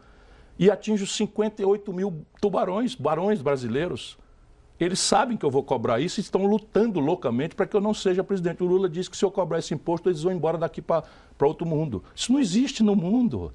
e 0.58 0.70
atinjo 0.70 1.08
58 1.08 1.92
mil 1.92 2.25
tubarões, 2.40 2.96
barões 2.96 3.42
brasileiros. 3.42 4.18
Eles 4.80 5.00
sabem 5.00 5.38
que 5.38 5.46
eu 5.46 5.52
vou 5.52 5.63
cobrar 5.63 6.00
isso 6.00 6.20
e 6.20 6.22
estão 6.22 6.46
lutando 6.46 7.00
loucamente 7.00 7.56
para 7.56 7.66
que 7.66 7.75
eu 7.75 7.82
não 7.82 7.94
seja 7.94 8.24
presidente. 8.24 8.63
O 8.63 8.66
Lula 8.66 8.90
disse 8.90 9.10
que 9.10 9.18
se 9.18 9.24
eu 9.24 9.32
cobrar 9.32 9.60
esse 9.60 9.74
imposto, 9.74 10.10
eles 10.10 10.24
vão 10.24 10.34
embora 10.34 10.58
daqui 10.58 10.82
para 10.82 11.04
outro 11.42 11.66
mundo. 11.66 12.04
Isso 12.16 12.32
não 12.32 12.40
existe 12.40 12.84
no 12.84 12.96
mundo. 12.96 13.54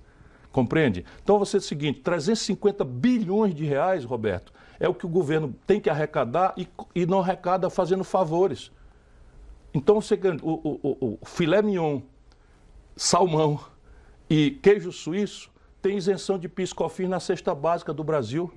Compreende? 0.53 1.05
Então 1.23 1.39
você 1.39 1.57
é 1.57 1.61
o 1.61 1.63
seguinte, 1.63 2.01
350 2.01 2.85
bilhões 2.85 3.55
de 3.55 3.65
reais, 3.65 4.05
Roberto, 4.05 4.53
é 4.81 4.89
o 4.89 4.95
que 4.95 5.07
o 5.07 5.09
governo 5.09 5.55
tem 5.67 5.81
que 5.81 5.91
arrecadar 5.91 6.55
e, 6.57 6.67
e 6.95 7.05
não 7.05 7.21
arrecada 7.21 7.69
fazendo 7.69 8.05
favores. 8.05 8.71
Então 9.75 10.01
você 10.01 10.19
o, 10.43 10.79
o, 10.83 11.19
o 11.21 11.27
filé 11.27 11.61
mignon, 11.61 12.01
salmão 12.97 13.61
e 14.29 14.53
queijo 14.63 14.91
suíço 14.91 15.51
tem 15.81 15.97
isenção 15.97 16.39
de 16.39 16.49
PIS/COFINS 16.49 17.09
na 17.09 17.21
cesta 17.21 17.55
básica 17.55 17.93
do 17.93 18.03
Brasil, 18.03 18.53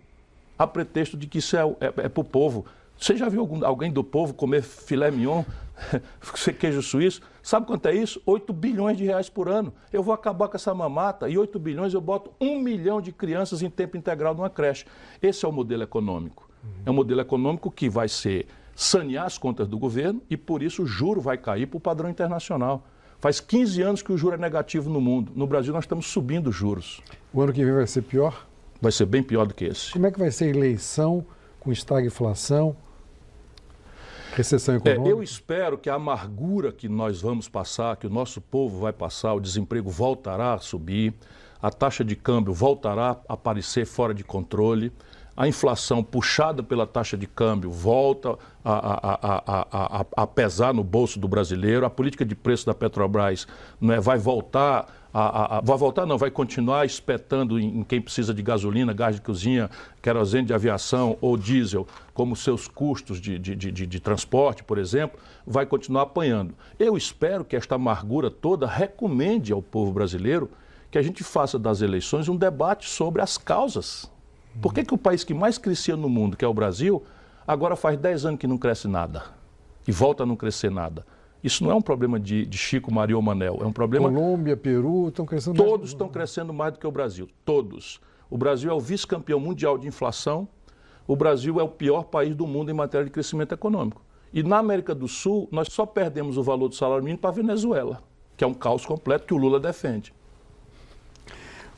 a 0.57 0.65
pretexto 0.65 1.15
de 1.15 1.27
que 1.27 1.37
isso 1.37 1.55
é, 1.55 1.61
é, 1.79 1.85
é 2.05 2.09
para 2.09 2.21
o 2.21 2.23
povo. 2.23 2.65
Você 3.01 3.17
já 3.17 3.27
viu 3.27 3.41
algum, 3.41 3.65
alguém 3.65 3.91
do 3.91 4.03
povo 4.03 4.31
comer 4.31 4.61
filé 4.61 5.09
mignon, 5.09 5.43
queijo 6.59 6.83
suíço? 6.83 7.19
Sabe 7.41 7.65
quanto 7.65 7.87
é 7.87 7.95
isso? 7.95 8.21
8 8.27 8.53
bilhões 8.53 8.95
de 8.95 9.03
reais 9.05 9.27
por 9.27 9.49
ano. 9.49 9.73
Eu 9.91 10.03
vou 10.03 10.13
acabar 10.13 10.47
com 10.47 10.55
essa 10.55 10.71
mamata 10.71 11.27
e 11.27 11.35
8 11.35 11.57
bilhões 11.57 11.95
eu 11.95 11.99
boto 11.99 12.31
1 12.39 12.59
milhão 12.59 13.01
de 13.01 13.11
crianças 13.11 13.63
em 13.63 13.71
tempo 13.71 13.97
integral 13.97 14.35
numa 14.35 14.51
creche. 14.51 14.85
Esse 15.19 15.43
é 15.43 15.47
o 15.47 15.51
modelo 15.51 15.81
econômico. 15.81 16.47
É 16.85 16.91
um 16.91 16.93
modelo 16.93 17.19
econômico 17.19 17.71
que 17.71 17.89
vai 17.89 18.07
ser 18.07 18.45
sanear 18.75 19.25
as 19.25 19.35
contas 19.35 19.67
do 19.67 19.79
governo 19.79 20.21
e 20.29 20.37
por 20.37 20.61
isso 20.61 20.83
o 20.83 20.85
juro 20.85 21.19
vai 21.19 21.39
cair 21.39 21.65
para 21.65 21.77
o 21.77 21.81
padrão 21.81 22.07
internacional. 22.07 22.85
Faz 23.17 23.39
15 23.39 23.81
anos 23.81 24.01
que 24.03 24.13
o 24.13 24.17
juro 24.17 24.35
é 24.35 24.37
negativo 24.37 24.91
no 24.91 25.01
mundo. 25.01 25.31
No 25.35 25.47
Brasil 25.47 25.73
nós 25.73 25.85
estamos 25.85 26.05
subindo 26.05 26.51
os 26.51 26.55
juros. 26.55 27.01
O 27.33 27.41
ano 27.41 27.51
que 27.51 27.65
vem 27.65 27.73
vai 27.73 27.87
ser 27.87 28.03
pior? 28.03 28.47
Vai 28.79 28.91
ser 28.91 29.07
bem 29.07 29.23
pior 29.23 29.47
do 29.47 29.55
que 29.55 29.65
esse. 29.65 29.91
Como 29.91 30.05
é 30.05 30.11
que 30.11 30.19
vai 30.19 30.29
ser 30.29 30.45
a 30.45 30.49
eleição 30.49 31.25
com 31.59 31.71
estagflação, 31.71 32.75
recessão 34.35 34.75
econômica? 34.75 35.09
É, 35.09 35.11
eu 35.11 35.21
espero 35.21 35.77
que 35.77 35.89
a 35.89 35.95
amargura 35.95 36.71
que 36.71 36.87
nós 36.87 37.21
vamos 37.21 37.47
passar, 37.47 37.95
que 37.97 38.07
o 38.07 38.09
nosso 38.09 38.41
povo 38.41 38.79
vai 38.79 38.93
passar, 38.93 39.33
o 39.33 39.39
desemprego 39.39 39.89
voltará 39.89 40.53
a 40.53 40.59
subir, 40.59 41.13
a 41.61 41.69
taxa 41.69 42.03
de 42.03 42.15
câmbio 42.15 42.53
voltará 42.53 43.17
a 43.27 43.33
aparecer 43.33 43.85
fora 43.85 44.13
de 44.13 44.23
controle, 44.23 44.91
a 45.35 45.47
inflação 45.47 46.03
puxada 46.03 46.61
pela 46.61 46.85
taxa 46.85 47.17
de 47.17 47.25
câmbio 47.25 47.71
volta 47.71 48.37
a, 48.63 48.73
a, 48.73 50.01
a, 50.01 50.05
a, 50.17 50.27
pesar 50.27 50.73
no 50.73 50.83
bolso 50.83 51.19
do 51.19 51.27
brasileiro, 51.27 51.85
a 51.85 51.89
política 51.89 52.25
de 52.25 52.35
preço 52.35 52.65
da 52.65 52.73
Petrobras 52.73 53.47
né, 53.79 53.99
vai 53.99 54.17
voltar 54.17 55.00
a, 55.13 55.57
a, 55.57 55.61
vai 55.61 55.77
voltar, 55.77 56.05
não, 56.05 56.17
vai 56.17 56.31
continuar 56.31 56.85
espetando 56.85 57.59
em, 57.59 57.79
em, 57.79 57.83
quem 57.83 58.01
precisa 58.01 58.33
de 58.33 58.41
gasolina, 58.41 58.93
gás 58.93 59.15
de 59.15 59.21
cozinha, 59.21 59.69
querosene 60.01 60.47
de 60.47 60.53
aviação 60.53 61.17
ou 61.19 61.35
diesel, 61.35 61.85
como 62.13 62.35
seus 62.35 62.67
custos 62.67 63.19
de, 63.19 63.37
de, 63.37 63.55
de, 63.55 63.71
de, 63.71 63.99
transporte, 63.99 64.63
por 64.63 64.77
exemplo, 64.77 65.19
vai 65.45 65.65
continuar 65.65 66.03
apanhando. 66.03 66.53
Eu 66.79 66.95
espero 66.95 67.43
que 67.43 67.55
esta 67.55 67.75
amargura 67.75 68.31
toda 68.31 68.65
recomende 68.65 69.51
ao 69.51 69.61
povo 69.61 69.91
brasileiro 69.91 70.49
que 70.89 70.97
a 70.97 71.01
gente 71.01 71.23
faça 71.23 71.59
das 71.59 71.81
eleições 71.81 72.29
um 72.29 72.35
debate 72.35 72.89
sobre 72.89 73.21
as 73.21 73.37
causas. 73.37 74.09
Por 74.61 74.73
que, 74.73 74.83
que 74.83 74.93
o 74.93 74.97
país 74.97 75.23
que 75.23 75.33
mais 75.33 75.57
crescia 75.57 75.95
no 75.95 76.09
mundo, 76.09 76.35
que 76.35 76.43
é 76.43 76.47
o 76.47 76.53
Brasil, 76.53 77.03
agora 77.47 77.75
faz 77.75 77.97
10 77.97 78.25
anos 78.25 78.39
que 78.39 78.47
não 78.47 78.57
cresce 78.57 78.87
nada 78.87 79.23
e 79.87 79.91
volta 79.91 80.23
a 80.23 80.25
não 80.25 80.35
crescer 80.35 80.69
nada? 80.69 81.05
Isso 81.43 81.63
não 81.63 81.71
é 81.71 81.75
um 81.75 81.81
problema 81.81 82.19
de, 82.19 82.45
de 82.45 82.57
Chico, 82.57 82.93
Maria 82.93 83.15
ou 83.15 83.21
Manel, 83.21 83.59
é 83.61 83.65
um 83.65 83.73
problema... 83.73 84.09
Colômbia, 84.09 84.55
Peru 84.55 85.07
estão 85.07 85.25
crescendo 85.25 85.57
Todos 85.57 85.79
mais... 85.79 85.89
estão 85.89 86.07
crescendo 86.07 86.53
mais 86.53 86.73
do 86.73 86.79
que 86.79 86.85
o 86.85 86.91
Brasil, 86.91 87.27
todos. 87.43 87.99
O 88.29 88.37
Brasil 88.37 88.69
é 88.69 88.73
o 88.73 88.79
vice-campeão 88.79 89.39
mundial 89.39 89.77
de 89.77 89.87
inflação, 89.87 90.47
o 91.07 91.15
Brasil 91.15 91.59
é 91.59 91.63
o 91.63 91.67
pior 91.67 92.03
país 92.03 92.35
do 92.35 92.45
mundo 92.45 92.69
em 92.69 92.73
matéria 92.73 93.05
de 93.05 93.11
crescimento 93.11 93.53
econômico. 93.53 94.01
E 94.33 94.43
na 94.43 94.59
América 94.59 94.95
do 94.95 95.07
Sul, 95.07 95.49
nós 95.51 95.67
só 95.69 95.85
perdemos 95.85 96.37
o 96.37 96.43
valor 96.43 96.69
do 96.69 96.75
salário 96.75 97.03
mínimo 97.03 97.19
para 97.19 97.31
a 97.31 97.33
Venezuela, 97.33 98.01
que 98.37 98.43
é 98.43 98.47
um 98.47 98.53
caos 98.53 98.85
completo 98.85 99.25
que 99.25 99.33
o 99.33 99.37
Lula 99.37 99.59
defende. 99.59 100.13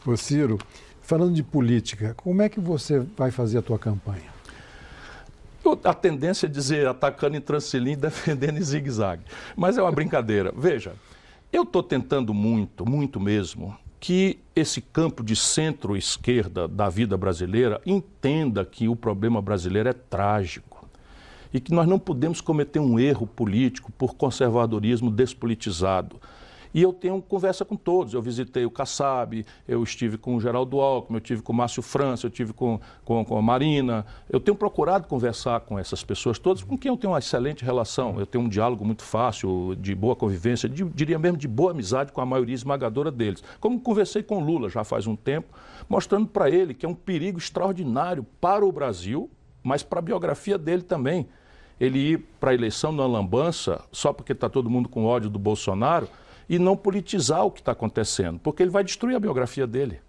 Ô 0.05 0.15
Ciro, 0.17 0.59
falando 1.01 1.33
de 1.33 1.41
política, 1.41 2.13
como 2.15 2.41
é 2.41 2.49
que 2.49 2.59
você 2.59 2.99
vai 2.99 3.31
fazer 3.31 3.57
a 3.57 3.61
tua 3.61 3.79
campanha? 3.79 4.32
A 5.83 5.93
tendência 5.93 6.45
é 6.45 6.49
dizer 6.49 6.87
atacando 6.87 7.37
em 7.37 7.41
transilim 7.41 7.95
defendendo 7.97 8.57
em 8.57 8.61
zigue-zague. 8.61 9.23
Mas 9.55 9.77
é 9.77 9.81
uma 9.81 9.91
brincadeira. 9.91 10.53
Veja, 10.55 10.93
eu 11.51 11.63
estou 11.63 11.83
tentando 11.83 12.33
muito, 12.33 12.85
muito 12.85 13.19
mesmo, 13.19 13.77
que 13.99 14.39
esse 14.55 14.81
campo 14.81 15.23
de 15.23 15.35
centro-esquerda 15.35 16.67
da 16.67 16.89
vida 16.89 17.15
brasileira 17.15 17.79
entenda 17.85 18.65
que 18.65 18.89
o 18.89 18.95
problema 18.95 19.41
brasileiro 19.41 19.87
é 19.87 19.93
trágico 19.93 20.89
e 21.53 21.59
que 21.59 21.71
nós 21.71 21.87
não 21.87 21.99
podemos 21.99 22.41
cometer 22.41 22.79
um 22.79 22.99
erro 22.99 23.27
político 23.27 23.91
por 23.91 24.15
conservadorismo 24.15 25.11
despolitizado. 25.11 26.19
E 26.73 26.81
eu 26.81 26.91
tenho 26.91 27.21
conversa 27.21 27.63
com 27.63 27.75
todos. 27.75 28.13
Eu 28.13 28.21
visitei 28.21 28.65
o 28.65 28.71
Kassab, 28.71 29.45
eu 29.67 29.83
estive 29.83 30.17
com 30.17 30.35
o 30.35 30.41
Geraldo 30.41 30.79
Alckmin, 30.79 31.17
eu 31.17 31.21
tive 31.21 31.41
com 31.41 31.53
o 31.53 31.55
Márcio 31.55 31.83
França, 31.83 32.25
eu 32.25 32.31
tive 32.31 32.51
com, 32.51 32.79
com, 33.05 33.23
com, 33.23 33.37
a 33.37 33.41
Marina. 33.41 34.05
Eu 34.29 34.39
tenho 34.39 34.55
procurado 34.55 35.07
conversar 35.07 35.59
com 35.61 35.77
essas 35.77 36.03
pessoas 36.03 36.39
todas, 36.39 36.63
com 36.63 36.77
quem 36.77 36.89
eu 36.89 36.97
tenho 36.97 37.13
uma 37.13 37.19
excelente 37.19 37.63
relação. 37.63 38.19
Eu 38.19 38.25
tenho 38.25 38.43
um 38.43 38.49
diálogo 38.49 38.83
muito 38.83 39.03
fácil, 39.03 39.75
de 39.75 39.93
boa 39.93 40.15
convivência, 40.15 40.67
de, 40.67 40.83
diria 40.85 41.19
mesmo 41.19 41.37
de 41.37 41.47
boa 41.47 41.71
amizade 41.71 42.11
com 42.11 42.21
a 42.21 42.25
maioria 42.25 42.55
esmagadora 42.55 43.11
deles. 43.11 43.43
Como 43.59 43.79
conversei 43.79 44.23
com 44.23 44.43
Lula 44.43 44.69
já 44.69 44.83
faz 44.83 45.05
um 45.05 45.15
tempo, 45.15 45.53
mostrando 45.87 46.27
para 46.27 46.49
ele 46.49 46.73
que 46.73 46.85
é 46.85 46.89
um 46.89 46.95
perigo 46.95 47.37
extraordinário 47.37 48.25
para 48.41 48.65
o 48.65 48.71
Brasil, 48.71 49.29
mas 49.61 49.83
para 49.83 49.99
a 49.99 50.01
biografia 50.01 50.57
dele 50.57 50.81
também. 50.81 51.27
Ele 51.79 51.99
ir 51.99 52.17
para 52.39 52.51
a 52.51 52.53
eleição 52.53 52.91
na 52.91 53.05
lambança, 53.05 53.83
só 53.91 54.13
porque 54.13 54.31
está 54.31 54.49
todo 54.49 54.69
mundo 54.69 54.87
com 54.87 55.05
ódio 55.05 55.29
do 55.29 55.39
Bolsonaro, 55.39 56.07
e 56.47 56.59
não 56.59 56.75
politizar 56.75 57.45
o 57.45 57.51
que 57.51 57.61
está 57.61 57.71
acontecendo, 57.71 58.39
porque 58.39 58.63
ele 58.63 58.69
vai 58.69 58.83
destruir 58.83 59.15
a 59.15 59.19
biografia 59.19 59.65
dele. 59.65 59.99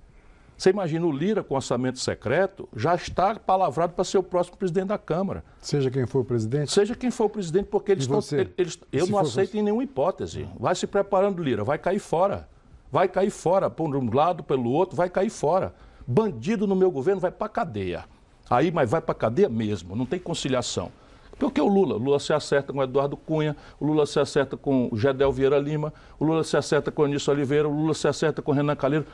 Você 0.57 0.71
imagina 0.71 1.05
o 1.05 1.11
Lira 1.11 1.43
com 1.43 1.57
orçamento 1.57 1.99
secreto, 1.99 2.69
já 2.77 2.95
está 2.95 3.35
palavrado 3.35 3.93
para 3.93 4.05
ser 4.05 4.19
o 4.19 4.23
próximo 4.23 4.57
presidente 4.57 4.87
da 4.87 4.99
Câmara. 4.99 5.45
Seja 5.61 5.91
quem 5.91 6.07
for 6.07 6.21
o 6.21 6.25
presidente? 6.25 6.73
Seja 6.73 6.95
quem 6.95 7.11
for 7.11 7.25
o 7.25 7.29
presidente, 7.29 7.67
porque 7.67 7.93
eles 7.93 8.05
estão. 8.05 8.21
Eles, 8.57 8.79
eu 8.93 9.07
não 9.09 9.19
aceito 9.19 9.51
você? 9.51 9.59
em 9.59 9.63
nenhuma 9.63 9.83
hipótese. 9.83 10.49
Vai 10.59 10.75
se 10.75 10.87
preparando, 10.87 11.43
Lira, 11.43 11.65
vai 11.65 11.77
cair 11.77 11.99
fora. 11.99 12.49
Vai 12.91 13.09
cair 13.09 13.31
fora, 13.31 13.69
por 13.69 13.97
um 13.97 14.15
lado, 14.15 14.45
pelo 14.45 14.71
outro, 14.71 14.97
vai 14.97 15.11
cair 15.11 15.31
fora. 15.31 15.75
Bandido 16.07 16.67
no 16.67 16.77
meu 16.77 16.91
governo 16.91 17.21
vai 17.21 17.33
para 17.33 17.49
cadeia. 17.49 18.05
Aí, 18.49 18.71
mas 18.71 18.89
vai 18.89 19.01
para 19.01 19.15
cadeia 19.15 19.49
mesmo, 19.49 19.97
não 19.97 20.07
tem 20.07 20.21
conciliação. 20.21 20.93
Porque 21.39 21.61
o 21.61 21.67
Lula, 21.67 21.97
o 21.97 21.99
Lula 21.99 22.19
se 22.19 22.33
acerta 22.33 22.73
com 22.73 22.79
o 22.79 22.83
Eduardo 22.83 23.17
Cunha, 23.17 23.57
o 23.81 23.87
Lula 23.87 24.07
se 24.07 24.21
acerta 24.21 24.57
com 24.57 24.89
o 24.91 24.97
Gedel 24.97 25.33
Vieira 25.33 25.59
Lima, 25.59 25.93
o 26.19 26.25
Lula 26.25 26.45
se 26.45 26.57
acerta 26.57 26.91
com 26.91 27.03
o 27.03 27.05
Anísio 27.05 27.33
Oliveira, 27.33 27.69
o 27.69 27.73
Lula 27.73 27.95
se 27.95 28.07
acerta 28.07 28.41
com 28.41 28.53
o 28.53 28.55
Renan 28.55 28.77
Calheiro. 28.77 29.07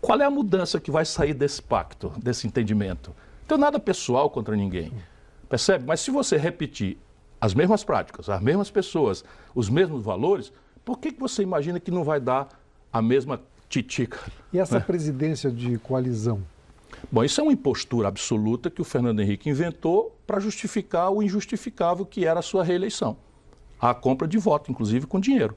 Qual 0.00 0.20
é 0.20 0.24
a 0.24 0.30
mudança 0.30 0.78
que 0.78 0.90
vai 0.90 1.04
sair 1.04 1.34
desse 1.34 1.60
pacto, 1.60 2.12
desse 2.16 2.46
entendimento? 2.46 3.12
Então, 3.44 3.58
nada 3.58 3.80
pessoal 3.80 4.30
contra 4.30 4.54
ninguém. 4.54 4.92
Percebe? 5.48 5.84
Mas 5.86 6.00
se 6.00 6.10
você 6.10 6.36
repetir 6.36 6.98
as 7.40 7.54
mesmas 7.54 7.82
práticas, 7.82 8.28
as 8.28 8.40
mesmas 8.40 8.70
pessoas, 8.70 9.24
os 9.54 9.68
mesmos 9.68 10.02
valores, 10.02 10.52
por 10.84 10.98
que, 10.98 11.12
que 11.12 11.20
você 11.20 11.42
imagina 11.42 11.80
que 11.80 11.90
não 11.90 12.04
vai 12.04 12.20
dar 12.20 12.48
a 12.92 13.02
mesma 13.02 13.40
titica? 13.68 14.18
E 14.52 14.58
essa 14.58 14.78
né? 14.78 14.84
presidência 14.84 15.50
de 15.50 15.78
coalizão? 15.78 16.42
Bom, 17.10 17.24
isso 17.24 17.40
é 17.40 17.44
uma 17.44 17.52
impostura 17.52 18.08
absoluta 18.08 18.70
que 18.70 18.80
o 18.80 18.84
Fernando 18.84 19.20
Henrique 19.20 19.48
inventou 19.48 20.16
para 20.26 20.40
justificar 20.40 21.10
o 21.10 21.22
injustificável 21.22 22.04
que 22.04 22.26
era 22.26 22.40
a 22.40 22.42
sua 22.42 22.64
reeleição. 22.64 23.16
A 23.80 23.94
compra 23.94 24.26
de 24.26 24.38
voto, 24.38 24.70
inclusive 24.70 25.06
com 25.06 25.20
dinheiro. 25.20 25.56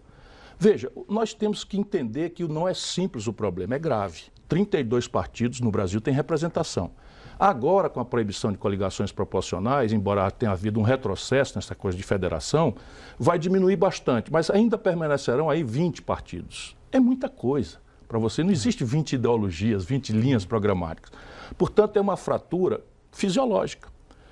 Veja, 0.57 0.91
nós 1.09 1.33
temos 1.33 1.63
que 1.63 1.77
entender 1.77 2.29
que 2.29 2.47
não 2.47 2.67
é 2.67 2.73
simples 2.73 3.27
o 3.27 3.33
problema, 3.33 3.75
é 3.75 3.79
grave. 3.79 4.25
32 4.47 5.07
partidos 5.07 5.59
no 5.59 5.71
Brasil 5.71 5.99
têm 5.99 6.13
representação. 6.13 6.91
Agora, 7.39 7.89
com 7.89 7.99
a 7.99 8.05
proibição 8.05 8.51
de 8.51 8.59
coligações 8.59 9.11
proporcionais, 9.11 9.91
embora 9.91 10.29
tenha 10.29 10.51
havido 10.51 10.79
um 10.79 10.83
retrocesso 10.83 11.57
nessa 11.57 11.73
coisa 11.73 11.97
de 11.97 12.03
federação, 12.03 12.75
vai 13.17 13.39
diminuir 13.39 13.75
bastante, 13.75 14.31
mas 14.31 14.51
ainda 14.51 14.77
permanecerão 14.77 15.49
aí 15.49 15.63
20 15.63 16.03
partidos. 16.03 16.77
É 16.91 16.99
muita 16.99 17.27
coisa 17.27 17.79
para 18.07 18.19
você. 18.19 18.43
Não 18.43 18.51
existe 18.51 18.83
20 18.83 19.13
ideologias, 19.13 19.83
20 19.83 20.13
linhas 20.13 20.45
programáticas. 20.45 21.11
Portanto, 21.57 21.97
é 21.97 22.01
uma 22.01 22.17
fratura 22.17 22.81
fisiológica. 23.11 23.89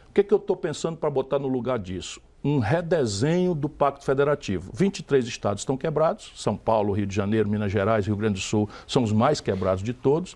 O 0.10 0.14
que, 0.14 0.22
é 0.22 0.24
que 0.24 0.34
eu 0.34 0.38
estou 0.38 0.56
pensando 0.56 0.98
para 0.98 1.10
botar 1.10 1.40
no 1.40 1.48
lugar 1.48 1.78
disso? 1.78 2.20
Um 2.44 2.60
redesenho 2.60 3.54
do 3.54 3.68
Pacto 3.68 4.04
Federativo. 4.04 4.72
23 4.74 5.28
estados 5.28 5.62
estão 5.62 5.78
quebrados, 5.78 6.32
São 6.36 6.56
Paulo, 6.56 6.94
Rio 6.94 7.06
de 7.06 7.14
Janeiro, 7.14 7.50
Minas 7.50 7.72
Gerais, 7.72 8.08
Rio 8.08 8.16
Grande 8.16 8.36
do 8.36 8.40
Sul 8.40 8.70
são 8.88 9.04
os 9.04 9.12
mais 9.12 9.42
quebrados 9.42 9.84
de 9.84 9.94
todos. 9.94 10.36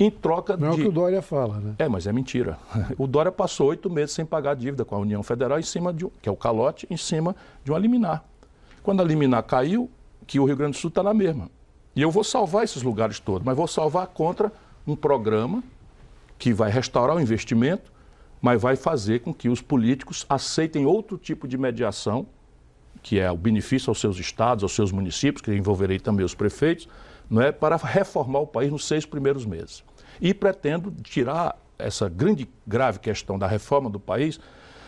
Em 0.00 0.10
troca 0.10 0.56
Não 0.56 0.70
de... 0.70 0.78
é 0.78 0.80
o 0.80 0.82
que 0.84 0.88
o 0.88 0.92
Dória 0.92 1.22
fala, 1.22 1.60
né? 1.60 1.74
É, 1.78 1.88
mas 1.88 2.06
é 2.06 2.12
mentira. 2.12 2.58
O 2.98 3.06
Dória 3.06 3.30
passou 3.30 3.68
oito 3.68 3.88
meses 3.88 4.12
sem 4.12 4.24
pagar 4.24 4.52
a 4.52 4.54
dívida 4.54 4.84
com 4.84 4.96
a 4.96 4.98
União 4.98 5.22
Federal, 5.22 5.58
em 5.58 5.62
cima 5.62 5.92
de 5.92 6.06
um... 6.06 6.10
que 6.20 6.28
é 6.28 6.32
o 6.32 6.36
calote, 6.36 6.86
em 6.90 6.96
cima 6.96 7.36
de 7.62 7.70
uma 7.70 7.78
liminar. 7.78 8.24
Quando 8.82 9.00
a 9.00 9.04
liminar 9.04 9.42
caiu, 9.44 9.88
que 10.26 10.40
o 10.40 10.44
Rio 10.44 10.56
Grande 10.56 10.72
do 10.72 10.78
Sul 10.78 10.88
está 10.88 11.02
na 11.02 11.14
mesma. 11.14 11.48
E 11.94 12.02
eu 12.02 12.10
vou 12.10 12.24
salvar 12.24 12.64
esses 12.64 12.82
lugares 12.82 13.20
todos, 13.20 13.44
mas 13.44 13.56
vou 13.56 13.68
salvar 13.68 14.08
contra 14.08 14.50
um 14.86 14.96
programa 14.96 15.62
que 16.38 16.52
vai 16.52 16.70
restaurar 16.70 17.16
o 17.16 17.20
investimento, 17.20 17.92
mas 18.40 18.60
vai 18.60 18.76
fazer 18.76 19.20
com 19.20 19.32
que 19.32 19.48
os 19.48 19.62
políticos 19.62 20.26
aceitem 20.28 20.84
outro 20.84 21.16
tipo 21.16 21.48
de 21.48 21.56
mediação, 21.56 22.26
que 23.02 23.18
é 23.18 23.30
o 23.30 23.36
benefício 23.36 23.90
aos 23.90 24.00
seus 24.00 24.18
estados, 24.18 24.62
aos 24.62 24.74
seus 24.74 24.92
municípios, 24.92 25.42
que 25.42 25.54
envolverei 25.54 25.98
também 25.98 26.24
os 26.24 26.34
prefeitos, 26.34 26.88
não 27.28 27.40
é 27.40 27.50
para 27.50 27.76
reformar 27.76 28.40
o 28.40 28.46
país 28.46 28.70
nos 28.70 28.86
seis 28.86 29.06
primeiros 29.06 29.46
meses. 29.46 29.82
E 30.20 30.34
pretendo 30.34 30.90
tirar 31.02 31.58
essa 31.78 32.08
grande 32.08 32.48
grave 32.66 32.98
questão 32.98 33.38
da 33.38 33.46
reforma 33.46 33.90
do 33.90 33.98
país 33.98 34.38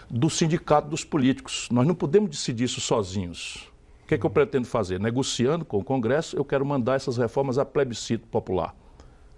do 0.08 0.30
sindicato 0.30 0.88
dos 0.88 1.04
políticos. 1.04 1.68
Nós 1.70 1.86
não 1.86 1.94
podemos 1.94 2.30
decidir 2.30 2.64
isso 2.64 2.80
sozinhos. 2.80 3.70
O 4.04 4.06
que, 4.06 4.14
é 4.14 4.18
que 4.18 4.24
eu 4.24 4.30
pretendo 4.30 4.68
fazer? 4.68 5.00
Negociando 5.00 5.64
com 5.64 5.78
o 5.78 5.84
Congresso, 5.84 6.36
eu 6.36 6.44
quero 6.44 6.64
mandar 6.64 6.94
essas 6.94 7.16
reformas 7.16 7.58
a 7.58 7.64
plebiscito 7.64 8.26
popular. 8.28 8.74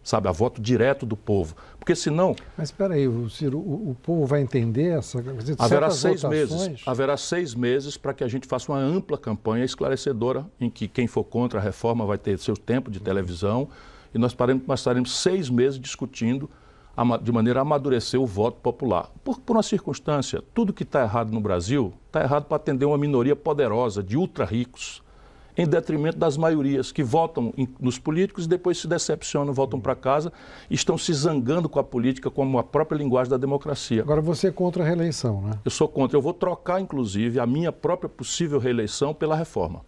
Sabe, 0.08 0.26
a 0.26 0.32
voto 0.32 0.58
direto 0.58 1.04
do 1.04 1.14
povo. 1.14 1.54
Porque 1.78 1.94
senão. 1.94 2.34
Mas 2.56 2.70
espera 2.70 2.94
aí, 2.94 3.06
Ciro, 3.28 3.58
o, 3.58 3.90
o, 3.90 3.94
povo 3.94 4.24
vai 4.24 4.40
entender 4.40 4.96
essa. 4.96 5.20
Dizer, 5.20 5.56
haverá 5.58 5.90
seis 5.90 6.22
votações... 6.22 6.50
meses. 6.50 6.82
Haverá 6.86 7.16
seis 7.18 7.54
meses 7.54 7.98
para 7.98 8.14
que 8.14 8.24
a 8.24 8.26
gente 8.26 8.46
faça 8.46 8.72
uma 8.72 8.78
ampla 8.78 9.18
campanha 9.18 9.66
esclarecedora, 9.66 10.46
em 10.58 10.70
que 10.70 10.88
quem 10.88 11.06
for 11.06 11.24
contra 11.24 11.60
a 11.60 11.62
reforma 11.62 12.06
vai 12.06 12.16
ter 12.16 12.38
seu 12.38 12.56
tempo 12.56 12.90
de 12.90 13.00
televisão. 13.00 13.68
E 14.14 14.16
nós, 14.16 14.34
estaremos 14.74 15.14
seis 15.14 15.50
meses 15.50 15.78
discutindo 15.78 16.48
de 17.20 17.30
maneira 17.30 17.60
a 17.60 17.62
amadurecer 17.62 18.18
o 18.18 18.24
voto 18.24 18.62
popular. 18.62 19.10
Por, 19.22 19.38
por 19.38 19.56
uma 19.56 19.62
circunstância, 19.62 20.42
tudo 20.54 20.72
que 20.72 20.84
está 20.84 21.02
errado 21.02 21.30
no 21.32 21.40
Brasil 21.42 21.92
está 22.06 22.22
errado 22.22 22.46
para 22.46 22.56
atender 22.56 22.86
uma 22.86 22.96
minoria 22.96 23.36
poderosa 23.36 24.02
de 24.02 24.16
ultra 24.16 24.46
ricos. 24.46 25.02
Em 25.58 25.66
detrimento 25.66 26.16
das 26.16 26.36
maiorias 26.36 26.92
que 26.92 27.02
votam 27.02 27.52
em, 27.56 27.68
nos 27.80 27.98
políticos 27.98 28.44
e 28.44 28.48
depois 28.48 28.78
se 28.78 28.86
decepcionam, 28.86 29.52
voltam 29.52 29.80
para 29.80 29.96
casa 29.96 30.32
e 30.70 30.74
estão 30.74 30.96
se 30.96 31.12
zangando 31.12 31.68
com 31.68 31.80
a 31.80 31.84
política 31.84 32.30
como 32.30 32.58
a 32.58 32.62
própria 32.62 32.96
linguagem 32.96 33.28
da 33.28 33.36
democracia. 33.36 34.02
Agora 34.02 34.20
você 34.20 34.46
é 34.46 34.52
contra 34.52 34.84
a 34.84 34.86
reeleição, 34.86 35.42
né? 35.42 35.58
Eu 35.64 35.70
sou 35.70 35.88
contra. 35.88 36.16
Eu 36.16 36.22
vou 36.22 36.32
trocar, 36.32 36.80
inclusive, 36.80 37.40
a 37.40 37.46
minha 37.46 37.72
própria 37.72 38.08
possível 38.08 38.60
reeleição 38.60 39.12
pela 39.12 39.34
reforma. 39.34 39.80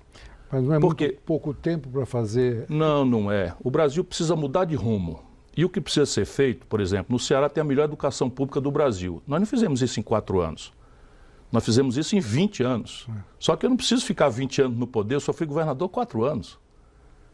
Mas 0.50 0.64
não 0.64 0.74
é 0.74 0.80
Porque... 0.80 1.06
muito 1.06 1.20
pouco 1.20 1.54
tempo 1.54 1.88
para 1.88 2.04
fazer. 2.04 2.66
Não, 2.68 3.04
não 3.04 3.30
é. 3.30 3.54
O 3.62 3.70
Brasil 3.70 4.02
precisa 4.02 4.34
mudar 4.34 4.64
de 4.64 4.74
rumo. 4.74 5.20
E 5.56 5.64
o 5.64 5.68
que 5.68 5.80
precisa 5.80 6.06
ser 6.06 6.24
feito, 6.24 6.66
por 6.66 6.80
exemplo, 6.80 7.06
no 7.10 7.18
Ceará 7.18 7.48
tem 7.48 7.60
a 7.60 7.64
melhor 7.64 7.84
educação 7.84 8.28
pública 8.28 8.60
do 8.60 8.70
Brasil. 8.70 9.22
Nós 9.26 9.38
não 9.38 9.46
fizemos 9.46 9.82
isso 9.82 10.00
em 10.00 10.02
quatro 10.02 10.40
anos. 10.40 10.72
Nós 11.52 11.64
fizemos 11.64 11.96
isso 11.96 12.14
em 12.14 12.20
20 12.20 12.62
anos. 12.62 13.06
Só 13.38 13.56
que 13.56 13.66
eu 13.66 13.70
não 13.70 13.76
preciso 13.76 14.04
ficar 14.04 14.28
20 14.28 14.62
anos 14.62 14.78
no 14.78 14.86
poder, 14.86 15.16
eu 15.16 15.20
só 15.20 15.32
fui 15.32 15.46
governador 15.46 15.88
quatro 15.88 16.24
anos. 16.24 16.58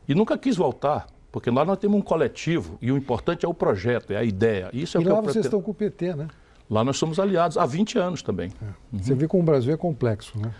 E 0.08 0.14
nunca 0.14 0.38
quis 0.38 0.56
voltar, 0.56 1.06
porque 1.30 1.50
lá 1.50 1.64
nós 1.64 1.78
temos 1.78 1.98
um 1.98 2.02
coletivo 2.02 2.78
e 2.80 2.90
o 2.90 2.96
importante 2.96 3.44
é 3.44 3.48
o 3.48 3.54
projeto, 3.54 4.12
é 4.12 4.16
a 4.16 4.24
ideia. 4.24 4.70
Isso 4.72 4.96
é 4.96 5.00
e 5.00 5.04
lá 5.04 5.14
vocês 5.14 5.24
pretendo. 5.24 5.46
estão 5.46 5.62
com 5.62 5.70
o 5.70 5.74
PT, 5.74 6.14
né? 6.14 6.28
Lá 6.68 6.82
nós 6.82 6.96
somos 6.96 7.18
aliados 7.18 7.56
há 7.56 7.66
20 7.66 7.98
anos 7.98 8.22
também. 8.22 8.50
É. 8.60 8.64
Uhum. 8.64 9.02
Você 9.02 9.14
vê 9.14 9.28
como 9.28 9.42
o 9.42 9.46
Brasil 9.46 9.72
é 9.72 9.76
complexo, 9.76 10.38
né? 10.38 10.52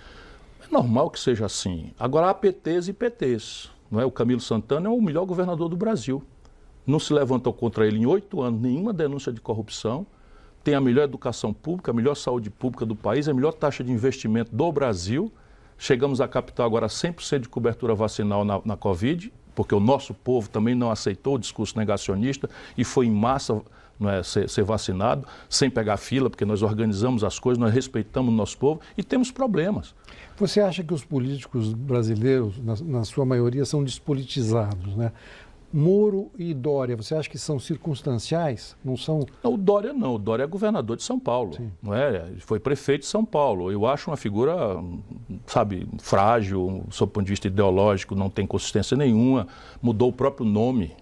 É 0.63 0.73
normal 0.73 1.11
que 1.11 1.19
seja 1.19 1.47
assim. 1.47 1.93
Agora 1.99 2.29
há 2.29 2.35
PTs 2.35 2.89
e 2.89 2.93
PTs. 2.93 3.71
Não 3.91 4.01
é? 4.01 4.05
O 4.05 4.11
Camilo 4.11 4.41
Santana 4.41 4.89
é 4.89 4.91
o 4.91 5.01
melhor 5.01 5.25
governador 5.25 5.69
do 5.69 5.77
Brasil. 5.77 6.23
Não 6.87 6.99
se 6.99 7.13
levantou 7.13 7.53
contra 7.53 7.87
ele 7.87 7.99
em 7.99 8.07
oito 8.07 8.41
anos 8.43 8.61
nenhuma 8.61 8.93
denúncia 8.93 9.33
de 9.33 9.41
corrupção 9.41 10.07
tem 10.67 10.75
a 10.75 10.81
melhor 10.81 11.05
educação 11.05 11.55
pública, 11.55 11.93
a 11.93 11.95
melhor 11.95 12.17
saúde 12.17 12.51
pública 12.51 12.85
do 12.85 12.97
país, 12.97 13.29
a 13.29 13.33
melhor 13.33 13.53
taxa 13.53 13.85
de 13.85 13.93
investimento 13.93 14.53
do 14.53 14.73
Brasil. 14.73 15.33
Chegamos 15.79 16.21
à 16.21 16.27
capital 16.27 16.67
agora 16.67 16.89
100% 16.89 17.39
de 17.43 17.49
cobertura 17.49 17.95
vacinal 17.95 18.45
na, 18.45 18.61
na 18.65 18.77
Covid, 18.77 19.33
porque 19.55 19.73
o 19.73 19.79
nosso 19.79 20.13
povo 20.13 20.49
também 20.49 20.75
não 20.75 20.91
aceitou 20.91 21.37
o 21.37 21.39
discurso 21.39 21.79
negacionista 21.79 22.51
e 22.77 22.83
foi 22.83 23.07
em 23.07 23.13
massa 23.13 23.63
não 23.99 24.11
é, 24.11 24.25
ser, 24.25 24.51
ser, 24.51 24.65
vacinado, 24.65 25.25
sem 25.49 25.71
pegar 25.71 25.97
fila, 25.99 26.29
porque 26.29 26.45
nós 26.45 26.63
organizamos 26.63 27.23
as 27.23 27.39
coisas, 27.39 27.59
nós 27.59 27.73
respeitamos 27.73 28.35
o 28.35 28.37
nosso 28.37 28.59
povo 28.59 28.81
e 28.99 29.05
temos 29.05 29.31
problemas. 29.31 29.95
Você 30.37 30.61
acha 30.61 30.83
que 30.83 30.93
os 30.93 31.05
políticos 31.05 31.73
brasileiros, 31.73 32.59
na, 32.59 32.75
na 32.83 33.05
sua 33.05 33.25
maioria, 33.25 33.65
são 33.65 33.85
despolitizados, 33.85 34.97
né? 34.97 35.13
Moro 35.73 36.31
e 36.39 36.55
Dória, 36.55 36.97
você 36.97 37.15
acha 37.15 37.29
que 37.29 37.39
são 37.39 37.59
circunstanciais? 37.59 38.77
Não 38.85 38.97
são? 38.97 39.21
Não, 39.43 39.55
o 39.55 39.57
Dória 39.57 39.93
não. 39.93 40.15
O 40.15 40.19
Dória 40.19 40.45
é 40.45 40.47
governador 40.47 40.97
de 40.97 41.03
São 41.03 41.19
Paulo, 41.19 41.55
Sim. 41.55 41.71
não 41.83 41.93
é? 41.93 42.33
Foi 42.39 42.59
prefeito 42.59 43.03
de 43.03 43.09
São 43.09 43.25
Paulo. 43.25 43.71
Eu 43.71 43.87
acho 43.87 44.11
uma 44.11 44.17
figura, 44.17 44.55
sabe, 45.47 45.89
frágil, 45.99 46.85
sob 46.91 47.11
o 47.11 47.13
ponto 47.13 47.25
de 47.25 47.31
vista 47.31 47.47
ideológico, 47.47 48.15
não 48.15 48.31
tem 48.31 48.47
consistência 48.47 48.97
nenhuma. 48.97 49.47
Mudou 49.83 50.09
o 50.09 50.13
próprio 50.13 50.47
nome 50.47 50.93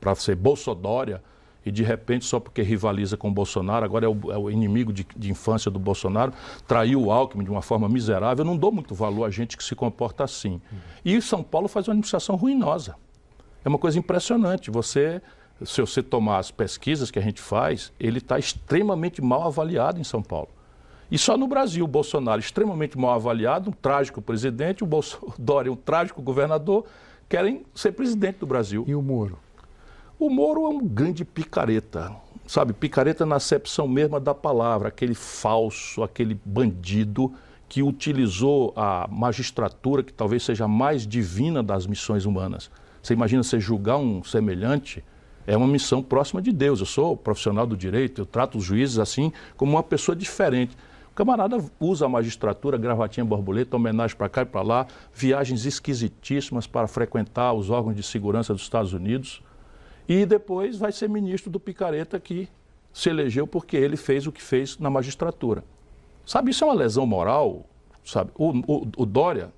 para 0.00 0.14
ser 0.14 0.36
Bolsodória 0.36 1.22
e 1.64 1.70
de 1.70 1.82
repente, 1.82 2.24
só 2.24 2.40
porque 2.40 2.62
rivaliza 2.62 3.16
com 3.16 3.28
o 3.28 3.32
Bolsonaro, 3.32 3.84
agora 3.84 4.06
é 4.06 4.08
o, 4.08 4.32
é 4.32 4.36
o 4.36 4.50
inimigo 4.50 4.92
de, 4.92 5.06
de, 5.16 5.30
infância 5.30 5.70
do 5.70 5.78
Bolsonaro, 5.78 6.32
traiu 6.66 7.04
o 7.04 7.12
Alckmin 7.12 7.44
de 7.44 7.50
uma 7.50 7.62
forma 7.62 7.88
miserável. 7.88 8.44
Eu 8.44 8.46
não 8.46 8.56
dou 8.56 8.72
muito 8.72 8.94
valor 8.94 9.24
a 9.24 9.30
gente 9.30 9.56
que 9.56 9.62
se 9.62 9.74
comporta 9.74 10.24
assim. 10.24 10.60
Uhum. 10.72 10.78
E 11.04 11.22
São 11.22 11.42
Paulo 11.42 11.68
faz 11.68 11.86
uma 11.86 11.92
administração 11.92 12.34
ruinosa. 12.34 12.96
É 13.64 13.68
uma 13.68 13.78
coisa 13.78 13.98
impressionante. 13.98 14.70
Você, 14.70 15.20
se 15.64 15.80
você 15.80 16.02
tomar 16.02 16.38
as 16.38 16.50
pesquisas 16.50 17.10
que 17.10 17.18
a 17.18 17.22
gente 17.22 17.40
faz, 17.40 17.92
ele 17.98 18.18
está 18.18 18.38
extremamente 18.38 19.22
mal 19.22 19.44
avaliado 19.44 20.00
em 20.00 20.04
São 20.04 20.22
Paulo. 20.22 20.48
E 21.10 21.18
só 21.18 21.36
no 21.36 21.46
Brasil, 21.46 21.84
o 21.84 21.88
Bolsonaro 21.88 22.40
extremamente 22.40 22.96
mal 22.96 23.12
avaliado, 23.12 23.68
um 23.68 23.72
trágico 23.72 24.22
presidente, 24.22 24.82
o, 24.82 24.86
Bolso... 24.86 25.18
o 25.22 25.34
Dória 25.38 25.70
um 25.70 25.76
trágico 25.76 26.22
governador, 26.22 26.86
querem 27.28 27.64
ser 27.74 27.92
presidente 27.92 28.38
do 28.38 28.46
Brasil. 28.46 28.84
E 28.88 28.94
o 28.94 29.02
Moro? 29.02 29.38
O 30.18 30.30
Moro 30.30 30.64
é 30.64 30.68
um 30.68 30.80
grande 30.86 31.24
picareta, 31.24 32.14
sabe? 32.46 32.72
Picareta 32.72 33.26
na 33.26 33.36
acepção 33.36 33.86
mesma 33.86 34.18
da 34.18 34.34
palavra, 34.34 34.88
aquele 34.88 35.14
falso, 35.14 36.02
aquele 36.02 36.40
bandido 36.44 37.32
que 37.68 37.82
utilizou 37.82 38.72
a 38.76 39.08
magistratura, 39.10 40.02
que 40.02 40.12
talvez 40.12 40.42
seja 40.42 40.64
a 40.66 40.68
mais 40.68 41.06
divina 41.06 41.62
das 41.62 41.86
missões 41.86 42.24
humanas, 42.24 42.70
você 43.02 43.14
imagina 43.14 43.42
você 43.42 43.58
julgar 43.58 43.96
um 43.96 44.22
semelhante? 44.22 45.04
É 45.46 45.56
uma 45.56 45.66
missão 45.66 46.02
próxima 46.02 46.40
de 46.40 46.52
Deus. 46.52 46.80
Eu 46.80 46.86
sou 46.86 47.16
profissional 47.16 47.66
do 47.66 47.76
direito, 47.76 48.20
eu 48.20 48.26
trato 48.26 48.58
os 48.58 48.64
juízes 48.64 48.98
assim 48.98 49.32
como 49.56 49.72
uma 49.72 49.82
pessoa 49.82 50.14
diferente. 50.14 50.76
O 51.10 51.14
camarada 51.14 51.62
usa 51.78 52.06
a 52.06 52.08
magistratura, 52.08 52.78
gravatinha 52.78 53.24
borboleta, 53.24 53.76
homenagem 53.76 54.16
para 54.16 54.28
cá 54.28 54.42
e 54.42 54.46
para 54.46 54.62
lá, 54.62 54.86
viagens 55.12 55.66
esquisitíssimas 55.66 56.66
para 56.66 56.86
frequentar 56.86 57.52
os 57.52 57.68
órgãos 57.68 57.96
de 57.96 58.02
segurança 58.02 58.54
dos 58.54 58.62
Estados 58.62 58.92
Unidos. 58.92 59.42
E 60.08 60.24
depois 60.24 60.78
vai 60.78 60.92
ser 60.92 61.08
ministro 61.08 61.50
do 61.50 61.60
picareta 61.60 62.18
que 62.18 62.48
se 62.92 63.10
elegeu 63.10 63.46
porque 63.46 63.76
ele 63.76 63.96
fez 63.96 64.26
o 64.26 64.32
que 64.32 64.42
fez 64.42 64.78
na 64.78 64.88
magistratura. 64.88 65.64
Sabe, 66.24 66.50
isso 66.50 66.64
é 66.64 66.66
uma 66.66 66.74
lesão 66.74 67.04
moral, 67.04 67.66
sabe? 68.04 68.30
O, 68.34 68.50
o, 68.66 68.88
o 68.96 69.04
Dória, 69.06 69.52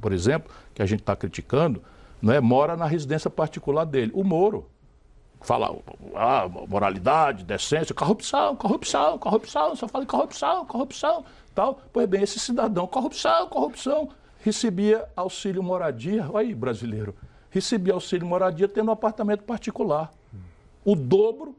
por 0.00 0.12
exemplo, 0.12 0.50
que 0.72 0.80
a 0.80 0.86
gente 0.86 1.00
está 1.00 1.16
criticando, 1.16 1.82
é 2.32 2.40
mora 2.40 2.76
na 2.76 2.86
residência 2.86 3.28
particular 3.28 3.84
dele. 3.84 4.12
O 4.14 4.24
Moro 4.24 4.66
fala 5.40 5.76
ah, 6.14 6.48
moralidade, 6.68 7.44
decência, 7.44 7.94
corrupção, 7.94 8.56
corrupção, 8.56 9.18
corrupção, 9.18 9.76
só 9.76 9.86
fala 9.86 10.06
corrupção, 10.06 10.64
corrupção, 10.64 11.24
tal. 11.54 11.80
Pois 11.92 12.08
bem, 12.08 12.22
esse 12.22 12.38
cidadão, 12.38 12.86
corrupção, 12.86 13.46
corrupção, 13.48 14.08
recebia 14.40 15.06
auxílio 15.14 15.62
moradia, 15.62 16.26
olha 16.30 16.46
aí, 16.46 16.54
brasileiro, 16.54 17.14
recebia 17.50 17.94
auxílio 17.94 18.26
moradia 18.26 18.68
tendo 18.68 18.88
um 18.88 18.92
apartamento 18.92 19.44
particular. 19.44 20.10
O 20.84 20.94
dobro 20.94 21.54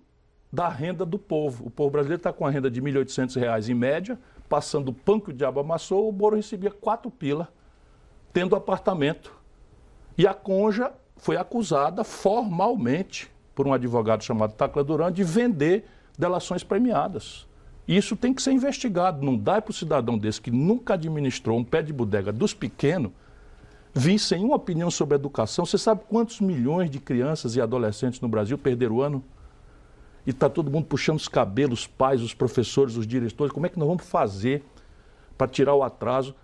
da 0.51 0.69
renda 0.69 1.06
do 1.06 1.19
povo. 1.19 1.67
O 1.67 1.69
povo 1.69 1.89
brasileiro 1.89 2.19
está 2.19 2.32
com 2.32 2.45
a 2.45 2.49
renda 2.49 2.71
de 2.71 2.80
R$ 2.80 2.91
1.800 2.91 3.69
em 3.69 3.73
média, 3.73 4.17
passando 4.47 4.89
o 4.89 4.93
pão 4.93 5.19
que 5.19 5.30
o 5.30 5.34
diabo 5.34 5.60
amassou, 5.60 6.08
o 6.08 6.13
Moro 6.13 6.36
recebia 6.36 6.71
quatro 6.71 7.12
pila, 7.12 7.49
tendo 8.32 8.56
apartamento. 8.56 9.36
E 10.17 10.25
a 10.25 10.34
Conja 10.34 10.91
foi 11.17 11.38
acusada 11.38 12.04
formalmente 12.04 13.32
por 13.54 13.67
um 13.67 13.73
advogado 13.73 14.23
chamado 14.23 14.54
Tacla 14.54 14.84
Duran 14.84 15.12
de 15.12 15.23
vender 15.23 15.86
delações 16.17 16.63
premiadas. 16.63 17.47
Isso 17.88 18.15
tem 18.15 18.34
que 18.34 18.41
ser 18.41 18.51
investigado. 18.51 19.23
Não 19.23 19.38
dá 19.38 19.62
para 19.62 19.71
o 19.71 19.73
cidadão 19.73 20.17
desse 20.17 20.41
que 20.41 20.51
nunca 20.51 20.95
administrou 20.95 21.58
um 21.58 21.63
pé 21.63 21.82
de 21.82 21.93
bodega 21.93 22.32
dos 22.32 22.54
pequenos 22.54 23.12
vir 23.93 24.19
sem 24.19 24.43
uma 24.43 24.56
opinião 24.56 24.91
sobre 24.91 25.15
educação. 25.15 25.65
Você 25.65 25.78
sabe 25.78 26.01
quantos 26.10 26.41
milhões 26.41 26.89
de 26.89 26.99
crianças 26.99 27.56
e 27.56 27.62
adolescentes 27.62 28.19
no 28.19 28.28
Brasil 28.28 28.58
perderam 28.58 28.95
o 28.95 29.01
ano? 29.01 29.23
E 30.25 30.32
está 30.32 30.49
todo 30.49 30.71
mundo 30.71 30.86
puxando 30.86 31.17
os 31.17 31.28
cabelos, 31.28 31.82
os 31.82 31.88
pais, 31.88 32.21
os 32.21 32.34
professores, 32.34 32.97
os 32.97 33.08
diretores. 33.08 33.54
Como 33.54 33.65
é 33.65 33.69
que 33.69 33.80
nós 33.80 33.88
vamos 33.88 34.06
fazer 34.06 34.63
para 35.38 35.47
tirar 35.47 35.75
o 35.75 35.84
atraso? 35.84 36.36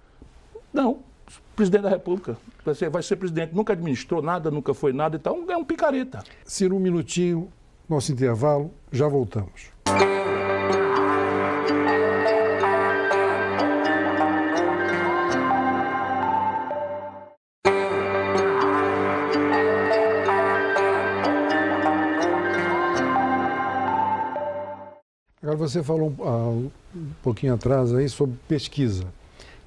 Não, 0.71 0.99
presidente 1.55 1.83
da 1.83 1.89
República. 1.89 2.37
Vai 2.63 3.03
ser, 3.03 3.15
presidente. 3.15 3.53
Nunca 3.53 3.73
administrou 3.73 4.21
nada, 4.21 4.49
nunca 4.51 4.73
foi 4.73 4.93
nada 4.93 5.15
e 5.15 5.19
tal. 5.19 5.37
É 5.49 5.57
um 5.57 5.65
picareta. 5.65 6.23
Ciro, 6.45 6.75
um 6.75 6.79
minutinho, 6.79 7.51
nosso 7.89 8.11
intervalo, 8.11 8.71
já 8.91 9.07
voltamos. 9.07 9.71
Agora 25.41 25.57
você 25.57 25.83
falou 25.83 26.13
um, 26.17 26.69
um 26.95 27.09
pouquinho 27.21 27.53
atrás 27.53 27.93
aí 27.93 28.07
sobre 28.07 28.37
pesquisa. 28.47 29.05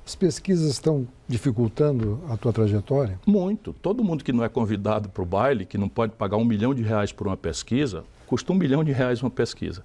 As 0.06 0.14
pesquisas 0.14 0.70
estão 0.70 1.08
dificultando 1.26 2.20
a 2.28 2.36
tua 2.36 2.52
trajetória? 2.52 3.18
Muito. 3.26 3.72
Todo 3.72 4.04
mundo 4.04 4.22
que 4.22 4.34
não 4.34 4.44
é 4.44 4.50
convidado 4.50 5.08
para 5.08 5.22
o 5.22 5.26
baile, 5.26 5.64
que 5.64 5.78
não 5.78 5.88
pode 5.88 6.12
pagar 6.12 6.36
um 6.36 6.44
milhão 6.44 6.74
de 6.74 6.82
reais 6.82 7.10
por 7.10 7.26
uma 7.26 7.38
pesquisa, 7.38 8.04
custa 8.26 8.52
um 8.52 8.56
milhão 8.56 8.84
de 8.84 8.92
reais 8.92 9.22
uma 9.22 9.30
pesquisa. 9.30 9.82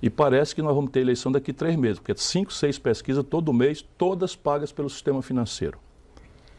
E 0.00 0.08
parece 0.08 0.54
que 0.54 0.62
nós 0.62 0.72
vamos 0.72 0.92
ter 0.92 1.00
eleição 1.00 1.32
daqui 1.32 1.50
a 1.50 1.54
três 1.54 1.74
meses, 1.74 1.98
porque 1.98 2.14
cinco, 2.16 2.52
seis 2.52 2.78
pesquisas 2.78 3.24
todo 3.28 3.52
mês, 3.52 3.84
todas 3.98 4.36
pagas 4.36 4.70
pelo 4.70 4.88
sistema 4.88 5.20
financeiro. 5.20 5.78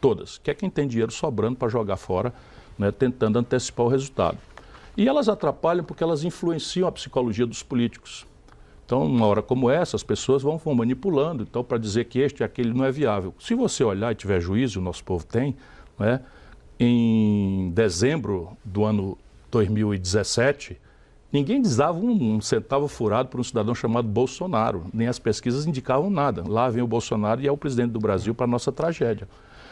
Todas. 0.02 0.36
Que 0.36 0.50
é 0.50 0.54
quem 0.54 0.68
tem 0.68 0.86
dinheiro 0.86 1.10
sobrando 1.10 1.56
para 1.56 1.68
jogar 1.68 1.96
fora, 1.96 2.34
né, 2.78 2.92
tentando 2.92 3.38
antecipar 3.38 3.86
o 3.86 3.88
resultado. 3.88 4.36
E 4.94 5.08
elas 5.08 5.30
atrapalham 5.30 5.82
porque 5.82 6.02
elas 6.02 6.24
influenciam 6.24 6.86
a 6.86 6.92
psicologia 6.92 7.46
dos 7.46 7.62
políticos. 7.62 8.26
Então, 8.88 9.06
numa 9.06 9.26
hora 9.26 9.42
como 9.42 9.68
essa, 9.68 9.96
as 9.96 10.02
pessoas 10.02 10.40
vão, 10.40 10.56
vão 10.56 10.74
manipulando, 10.74 11.42
então, 11.42 11.62
para 11.62 11.76
dizer 11.76 12.06
que 12.06 12.20
este 12.20 12.40
e 12.40 12.44
aquele 12.44 12.72
não 12.72 12.86
é 12.86 12.90
viável. 12.90 13.34
Se 13.38 13.54
você 13.54 13.84
olhar 13.84 14.10
e 14.12 14.14
tiver 14.14 14.40
juízo, 14.40 14.80
o 14.80 14.82
nosso 14.82 15.04
povo 15.04 15.26
tem, 15.26 15.54
né, 15.98 16.22
em 16.80 17.70
dezembro 17.74 18.56
do 18.64 18.84
ano 18.84 19.18
2017, 19.50 20.80
Ninguém 21.30 21.60
dizava 21.60 21.98
um, 21.98 22.40
centavo 22.40 22.88
furado 22.88 23.28
por 23.28 23.38
um 23.38 23.44
cidadão 23.44 23.74
chamado 23.74 24.08
Bolsonaro, 24.08 24.86
nem 24.94 25.08
as 25.08 25.18
pesquisas 25.18 25.66
indicavam 25.66 26.08
nada. 26.08 26.42
Lá 26.48 26.70
vem 26.70 26.82
o 26.82 26.86
Bolsonaro 26.86 27.42
e 27.42 27.46
é 27.46 27.52
o 27.52 27.56
presidente 27.58 27.90
do 27.90 27.98
Brasil 27.98 28.34
para 28.34 28.44
a 28.44 28.48
nossa 28.48 28.72
tragédia. 28.72 29.28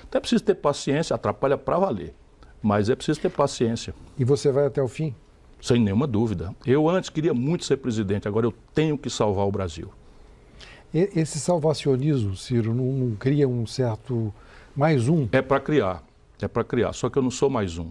Então 0.07 0.18
é 0.18 0.20
preciso 0.20 0.44
ter 0.44 0.57
paciência, 0.57 1.16
atrapalha 1.16 1.57
para 1.57 1.79
valer, 1.79 2.14
mas 2.61 2.90
é 2.90 2.94
preciso 2.94 3.22
ter 3.22 3.31
paciência. 3.31 3.94
E 4.18 4.24
você 4.26 4.52
vai 4.52 4.66
até 4.66 4.83
o 4.83 4.88
fim? 4.88 5.14
Sem 5.61 5.81
nenhuma 5.81 6.07
dúvida. 6.07 6.55
Eu 6.64 6.88
antes 6.88 7.11
queria 7.11 7.35
muito 7.35 7.64
ser 7.64 7.79
presidente, 7.79 8.29
agora 8.29 8.47
eu 8.47 8.55
tenho 8.75 8.97
que 8.97 9.11
salvar 9.11 9.47
o 9.47 9.51
Brasil. 9.51 9.90
Esse 10.95 11.38
salvacionismo, 11.38 12.37
Ciro, 12.37 12.73
não, 12.73 12.85
não 12.85 13.16
cria 13.16 13.49
um 13.49 13.66
certo 13.66 14.33
mais 14.75 15.09
um? 15.09 15.29
É 15.33 15.42
para 15.42 15.61
criar, 15.61 16.03
é 16.40 16.49
para 16.49 16.64
criar. 16.64 16.92
Só 16.92 17.11
que 17.11 17.19
eu 17.19 17.23
não 17.23 17.31
sou 17.31 17.51
mais 17.51 17.77
um. 17.77 17.90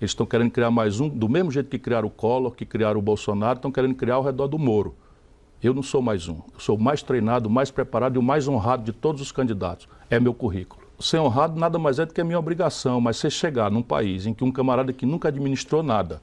Eles 0.00 0.10
estão 0.10 0.26
querendo 0.26 0.50
criar 0.50 0.70
mais 0.70 0.98
um, 0.98 1.08
do 1.08 1.28
mesmo 1.28 1.50
jeito 1.50 1.70
que 1.70 1.78
criaram 1.78 2.08
o 2.08 2.10
Collor, 2.10 2.52
que 2.52 2.66
criaram 2.66 2.98
o 2.98 3.02
Bolsonaro, 3.02 3.56
estão 3.56 3.70
querendo 3.70 3.94
criar 3.94 4.16
ao 4.16 4.22
redor 4.22 4.48
do 4.48 4.58
Moro. 4.58 4.96
Eu 5.62 5.72
não 5.72 5.82
sou 5.82 6.02
mais 6.02 6.26
um. 6.26 6.40
Eu 6.52 6.58
sou 6.58 6.76
o 6.76 6.82
mais 6.82 7.04
treinado, 7.04 7.48
o 7.48 7.52
mais 7.52 7.70
preparado 7.70 8.16
e 8.16 8.18
o 8.18 8.22
mais 8.22 8.48
honrado 8.48 8.82
de 8.82 8.92
todos 8.92 9.22
os 9.22 9.30
candidatos. 9.30 9.88
É 10.10 10.18
meu 10.18 10.34
currículo. 10.34 10.82
Ser 10.98 11.18
honrado 11.18 11.58
nada 11.58 11.78
mais 11.78 12.00
é 12.00 12.06
do 12.06 12.12
que 12.12 12.20
a 12.20 12.24
minha 12.24 12.38
obrigação, 12.38 13.00
mas 13.00 13.16
você 13.16 13.30
chegar 13.30 13.70
num 13.70 13.82
país 13.82 14.26
em 14.26 14.34
que 14.34 14.42
um 14.42 14.50
camarada 14.50 14.92
que 14.92 15.06
nunca 15.06 15.28
administrou 15.28 15.82
nada, 15.82 16.20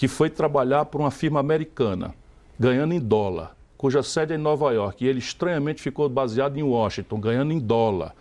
que 0.00 0.08
foi 0.08 0.30
trabalhar 0.30 0.86
para 0.86 0.98
uma 0.98 1.10
firma 1.10 1.40
americana, 1.40 2.14
ganhando 2.58 2.94
em 2.94 2.98
dólar, 2.98 3.54
cuja 3.76 4.02
sede 4.02 4.32
é 4.32 4.36
em 4.36 4.38
Nova 4.38 4.72
York, 4.72 5.04
e 5.04 5.06
ele 5.06 5.18
estranhamente 5.18 5.82
ficou 5.82 6.08
baseado 6.08 6.56
em 6.56 6.62
Washington, 6.62 7.20
ganhando 7.20 7.52
em 7.52 7.58
dólar, 7.58 8.14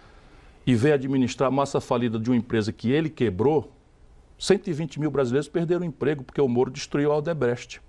e 0.67 0.75
veio 0.75 0.95
administrar 0.95 1.47
a 1.47 1.51
massa 1.51 1.79
falida 1.79 2.19
de 2.19 2.29
uma 2.29 2.35
empresa 2.35 2.73
que 2.73 2.91
ele 2.91 3.09
quebrou, 3.09 3.71
120 4.37 4.99
mil 4.99 5.09
brasileiros 5.09 5.47
perderam 5.47 5.83
o 5.83 5.85
emprego 5.85 6.21
porque 6.21 6.41
o 6.41 6.49
Moro 6.49 6.69
destruiu 6.69 7.13
a 7.13 7.15
Aldebrecht. 7.15 7.81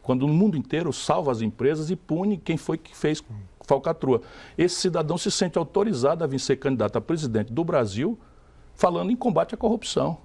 Quando 0.00 0.26
no 0.26 0.32
mundo 0.32 0.56
inteiro 0.56 0.90
salva 0.90 1.30
as 1.30 1.42
empresas 1.42 1.90
e 1.90 1.96
pune 1.96 2.38
quem 2.38 2.56
foi 2.56 2.78
que 2.78 2.96
fez 2.96 3.22
falcatrua. 3.62 4.22
Esse 4.56 4.76
cidadão 4.76 5.18
se 5.18 5.30
sente 5.30 5.58
autorizado 5.58 6.24
a 6.24 6.26
vir 6.26 6.40
ser 6.40 6.56
candidato 6.56 6.96
a 6.96 7.00
presidente 7.02 7.52
do 7.52 7.62
Brasil 7.62 8.18
falando 8.74 9.10
em 9.10 9.16
combate 9.16 9.54
à 9.54 9.58
corrupção. 9.58 10.16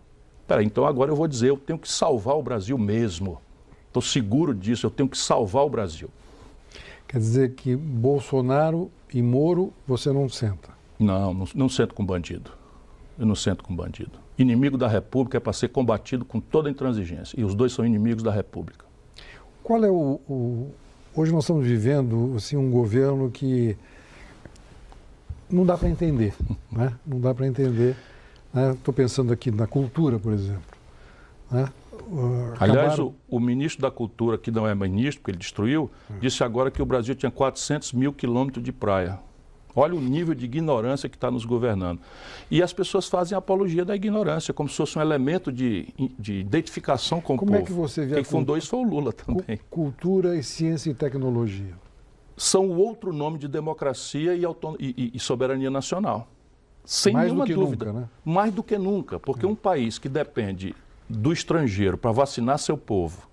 Peraí, 0.47 0.65
então 0.65 0.85
agora 0.85 1.11
eu 1.11 1.15
vou 1.15 1.27
dizer, 1.27 1.49
eu 1.49 1.57
tenho 1.57 1.79
que 1.79 1.89
salvar 1.89 2.35
o 2.35 2.43
Brasil 2.43 2.77
mesmo. 2.77 3.39
Estou 3.87 4.01
seguro 4.01 4.53
disso, 4.53 4.85
eu 4.85 4.91
tenho 4.91 5.07
que 5.07 5.17
salvar 5.17 5.65
o 5.65 5.69
Brasil. 5.69 6.09
Quer 7.07 7.19
dizer 7.19 7.53
que 7.53 7.75
Bolsonaro 7.75 8.91
e 9.13 9.21
Moro 9.21 9.71
você 9.85 10.11
não 10.11 10.27
senta? 10.27 10.69
Não, 10.99 11.33
não, 11.33 11.47
não 11.53 11.69
sento 11.69 11.93
com 11.93 12.05
bandido. 12.05 12.51
Eu 13.17 13.25
não 13.25 13.35
sento 13.35 13.63
com 13.63 13.75
bandido 13.75 14.23
inimigo 14.37 14.77
da 14.77 14.87
República 14.87 15.37
é 15.37 15.39
para 15.39 15.53
ser 15.53 15.69
combatido 15.69 16.25
com 16.25 16.39
toda 16.39 16.69
intransigência. 16.69 17.39
E 17.39 17.43
os 17.43 17.53
dois 17.53 17.71
são 17.71 17.85
inimigos 17.85 18.23
da 18.23 18.31
República. 18.31 18.85
Qual 19.61 19.83
é 19.83 19.89
o. 19.89 20.19
o... 20.27 20.71
Hoje 21.15 21.31
nós 21.31 21.43
estamos 21.43 21.65
vivendo 21.65 22.33
assim, 22.35 22.57
um 22.57 22.71
governo 22.71 23.29
que 23.29 23.77
não 25.49 25.65
dá 25.65 25.77
para 25.77 25.89
entender. 25.89 26.33
Né? 26.71 26.91
Não 27.05 27.19
dá 27.19 27.33
para 27.33 27.45
entender. 27.45 27.95
Estou 28.53 28.93
né? 28.93 28.95
pensando 28.95 29.33
aqui 29.33 29.49
na 29.49 29.65
cultura, 29.65 30.19
por 30.19 30.31
exemplo. 30.31 30.61
Né? 31.49 31.67
Uh, 32.07 32.53
Aliás, 32.59 32.99
o, 32.99 33.13
o, 33.27 33.39
ministro 33.39 33.81
da 33.81 33.89
Cultura, 33.89 34.37
que 34.37 34.51
não 34.51 34.67
é 34.67 34.75
ministro, 34.75 35.21
porque 35.21 35.31
ele 35.31 35.37
destruiu, 35.37 35.89
é. 36.09 36.19
disse 36.19 36.43
agora 36.43 36.69
que 36.69 36.81
o 36.81 36.85
Brasil 36.85 37.15
tinha 37.15 37.31
400 37.31 37.93
mil 37.93 38.13
quilômetros 38.13 38.63
de 38.63 38.71
praia. 38.71 39.19
Olha 39.75 39.95
o 39.95 39.99
nível 39.99 40.35
de 40.35 40.45
ignorância 40.45 41.09
que 41.09 41.15
está 41.15 41.31
nos 41.31 41.45
governando. 41.45 41.99
E 42.51 42.61
as 42.61 42.71
pessoas 42.71 43.07
fazem 43.07 43.35
apologia 43.35 43.83
da 43.83 43.95
ignorância, 43.95 44.53
como 44.53 44.69
se 44.69 44.75
fosse 44.75 44.99
um 44.99 45.01
elemento 45.01 45.51
de, 45.51 45.87
de 46.19 46.41
identificação 46.41 47.19
com 47.19 47.35
como 47.35 47.51
o 47.51 47.53
povo. 47.53 47.53
Como 47.53 47.63
é 47.63 47.65
que 47.65 47.73
você 47.73 48.05
vê 48.05 48.15
Quem 48.15 48.23
fundou 48.23 48.55
isso 48.55 48.69
foi 48.69 48.79
o 48.79 48.83
Lula 48.83 49.11
também. 49.11 49.59
Cultura 49.71 50.37
e 50.37 50.43
ciência 50.43 50.91
e 50.91 50.93
tecnologia. 50.93 51.73
São 52.37 52.67
o 52.67 52.77
outro 52.77 53.11
nome 53.11 53.39
de 53.39 53.47
democracia 53.47 54.35
e, 54.35 54.43
e, 54.79 55.11
e 55.15 55.19
soberania 55.19 55.71
nacional. 55.71 56.27
Sem 56.85 57.13
Mais 57.13 57.27
nenhuma 57.27 57.45
dúvida. 57.45 57.85
Nunca, 57.85 57.99
né? 57.99 58.09
Mais 58.25 58.53
do 58.53 58.61
que 58.61 58.77
nunca. 58.77 59.19
Porque 59.19 59.45
um 59.45 59.55
país 59.55 59.97
que 59.97 60.09
depende 60.09 60.75
do 61.07 61.31
estrangeiro 61.31 61.97
para 61.97 62.11
vacinar 62.11 62.57
seu 62.59 62.77
povo, 62.77 63.29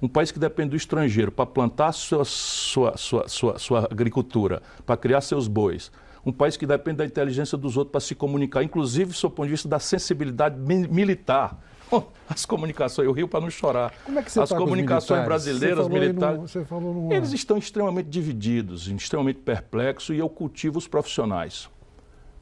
um 0.00 0.08
país 0.08 0.30
que 0.30 0.38
depende 0.38 0.70
do 0.70 0.76
estrangeiro 0.76 1.30
para 1.30 1.46
plantar 1.46 1.92
sua, 1.92 2.24
sua, 2.24 2.96
sua, 2.96 3.28
sua, 3.28 3.58
sua 3.58 3.88
agricultura, 3.90 4.62
para 4.84 4.96
criar 4.96 5.20
seus 5.20 5.46
bois, 5.46 5.90
um 6.24 6.32
país 6.32 6.56
que 6.56 6.66
depende 6.66 6.98
da 6.98 7.04
inteligência 7.04 7.58
dos 7.58 7.76
outros 7.76 7.92
para 7.92 8.00
se 8.00 8.14
comunicar, 8.14 8.62
inclusive 8.62 9.12
do 9.12 9.30
ponto 9.30 9.46
de 9.46 9.52
vista 9.52 9.68
da 9.68 9.78
sensibilidade 9.78 10.56
militar. 10.58 11.58
As 12.28 12.46
comunicações, 12.46 13.06
eu 13.06 13.12
rio 13.12 13.28
para 13.28 13.40
não 13.40 13.50
chorar. 13.50 13.92
Como 14.04 14.18
é 14.18 14.22
que 14.22 14.30
você 14.30 14.40
As 14.40 14.48
tá 14.48 14.56
comunicações 14.56 15.24
brasileiras, 15.24 15.88
militares, 15.88 16.54
no, 16.70 17.12
eles 17.12 17.32
estão 17.32 17.58
extremamente 17.58 18.08
divididos, 18.08 18.88
extremamente 18.88 19.40
perplexos, 19.40 20.16
e 20.16 20.18
eu 20.18 20.28
cultivo 20.28 20.78
os 20.78 20.88
profissionais. 20.88 21.68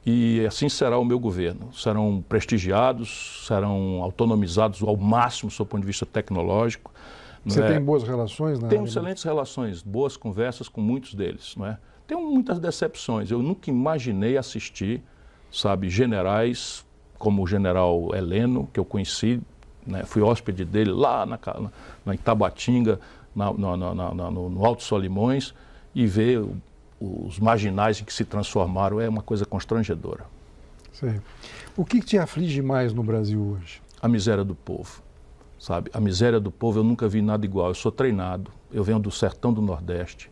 E 0.05 0.43
assim 0.45 0.67
será 0.67 0.97
o 0.97 1.05
meu 1.05 1.19
governo. 1.19 1.71
Serão 1.73 2.23
prestigiados, 2.27 3.45
serão 3.47 4.01
autonomizados 4.01 4.81
ao 4.81 4.97
máximo, 4.97 5.51
do 5.51 5.65
ponto 5.65 5.81
de 5.81 5.87
vista 5.87 6.05
tecnológico. 6.05 6.91
Você 7.45 7.61
é? 7.61 7.67
tem 7.67 7.81
boas 7.81 8.03
relações? 8.03 8.59
Na 8.59 8.67
Tenho 8.67 8.85
excelentes 8.85 9.23
relações, 9.23 9.81
boas 9.81 10.17
conversas 10.17 10.67
com 10.67 10.81
muitos 10.81 11.13
deles. 11.13 11.55
Não 11.55 11.65
é? 11.65 11.77
Tenho 12.07 12.21
muitas 12.21 12.59
decepções. 12.59 13.31
Eu 13.31 13.41
nunca 13.41 13.69
imaginei 13.69 14.37
assistir, 14.37 15.01
sabe, 15.51 15.89
generais 15.89 16.85
como 17.17 17.43
o 17.43 17.47
general 17.47 18.09
Heleno, 18.15 18.67
que 18.73 18.79
eu 18.79 18.85
conheci, 18.85 19.39
né? 19.85 20.03
fui 20.03 20.23
hóspede 20.23 20.65
dele 20.65 20.91
lá 20.91 21.23
na, 21.23 21.37
na, 21.37 21.71
na 22.03 22.15
Itabatinga, 22.15 22.99
na, 23.35 23.53
no, 23.53 24.49
no 24.49 24.65
Alto 24.65 24.81
Solimões, 24.81 25.53
e 25.93 26.07
ver 26.07 26.43
os 27.01 27.39
marginais 27.39 27.99
em 27.99 28.05
que 28.05 28.13
se 28.13 28.23
transformaram 28.23 29.01
é 29.01 29.09
uma 29.09 29.21
coisa 29.21 29.45
constrangedora. 29.45 30.25
Sim. 30.93 31.19
O 31.75 31.83
que 31.83 31.99
te 31.99 32.17
aflige 32.17 32.61
mais 32.61 32.93
no 32.93 33.01
Brasil 33.01 33.41
hoje? 33.41 33.81
A 34.01 34.07
miséria 34.07 34.43
do 34.43 34.53
povo 34.55 35.01
sabe? 35.61 35.91
A 35.93 35.99
miséria 35.99 36.39
do 36.39 36.51
povo 36.51 36.79
eu 36.79 36.83
nunca 36.83 37.07
vi 37.07 37.21
nada 37.21 37.45
igual. 37.45 37.69
Eu 37.69 37.75
sou 37.75 37.91
treinado, 37.91 38.51
eu 38.73 38.83
venho 38.83 38.99
do 38.99 39.11
sertão 39.11 39.53
do 39.53 39.61
Nordeste. 39.61 40.29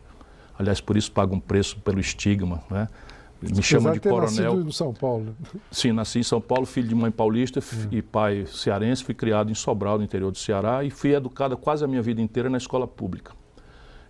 Aliás, 0.58 0.80
por 0.80 0.96
isso 0.96 1.12
pago 1.12 1.36
um 1.36 1.40
preço 1.40 1.78
pelo 1.78 2.00
estigma, 2.00 2.60
né? 2.68 2.88
Me 3.40 3.62
chamam 3.62 3.92
de 3.94 4.00
coronel. 4.00 4.60
em 4.60 4.70
São 4.70 4.92
Paulo. 4.92 5.34
Sim, 5.70 5.92
nasci 5.92 6.18
em 6.18 6.22
São 6.22 6.42
Paulo, 6.42 6.66
filho 6.66 6.88
de 6.88 6.94
mãe 6.94 7.10
paulista 7.10 7.60
é. 7.60 7.62
e 7.90 8.02
pai 8.02 8.44
cearense. 8.46 9.02
Fui 9.02 9.14
criado 9.14 9.50
em 9.50 9.54
Sobral, 9.54 9.96
no 9.96 10.04
interior 10.04 10.30
do 10.30 10.36
Ceará, 10.36 10.84
e 10.84 10.90
fui 10.90 11.14
educado 11.14 11.56
quase 11.56 11.82
a 11.82 11.88
minha 11.88 12.02
vida 12.02 12.20
inteira 12.20 12.50
na 12.50 12.58
escola 12.58 12.86
pública. 12.86 13.32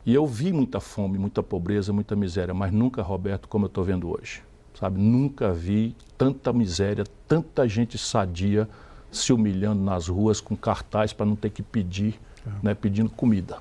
E 0.05 0.15
eu 0.15 0.27
vi 0.27 0.53
muita 0.53 0.81
fome, 0.81 1.19
muita 1.19 1.43
pobreza, 1.43 1.93
muita 1.93 2.17
miséria, 2.17 2.55
mas 2.55 2.73
nunca, 2.73 3.03
Roberto, 3.03 3.49
como 3.49 3.67
eu 3.67 3.69
estou 3.69 3.85
vendo 3.85 4.09
hoje. 4.09 4.43
Sabe? 4.75 5.01
Nunca 5.01 5.53
vi 5.53 5.95
tanta 6.17 6.53
miséria, 6.53 7.05
tanta 7.29 7.69
gente 7.69 7.99
sadia, 7.99 8.69
se 9.11 9.33
humilhando 9.33 9.83
nas 9.83 10.09
ruas 10.09 10.41
com 10.41 10.57
cartaz 10.57 11.13
para 11.13 11.27
não 11.27 11.37
ter 11.37 11.51
que 11.51 11.63
pedir, 11.63 12.19
é. 12.47 12.51
né, 12.63 12.75
pedindo 12.75 13.11
comida. 13.11 13.59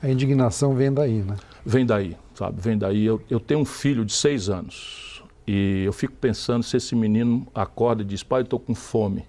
A 0.00 0.08
indignação 0.08 0.74
vem 0.74 0.92
daí, 0.92 1.22
né? 1.22 1.36
Vem 1.66 1.84
daí, 1.84 2.16
sabe? 2.34 2.60
Vem 2.60 2.78
daí. 2.78 3.04
Eu, 3.04 3.20
eu 3.28 3.40
tenho 3.40 3.60
um 3.60 3.64
filho 3.64 4.04
de 4.04 4.12
seis 4.12 4.48
anos 4.48 5.24
e 5.46 5.82
eu 5.84 5.92
fico 5.92 6.14
pensando 6.14 6.62
se 6.62 6.76
esse 6.76 6.94
menino 6.94 7.46
acorda 7.52 8.02
e 8.02 8.04
diz: 8.04 8.22
pai, 8.22 8.42
eu 8.42 8.44
estou 8.44 8.60
com 8.60 8.74
fome. 8.74 9.24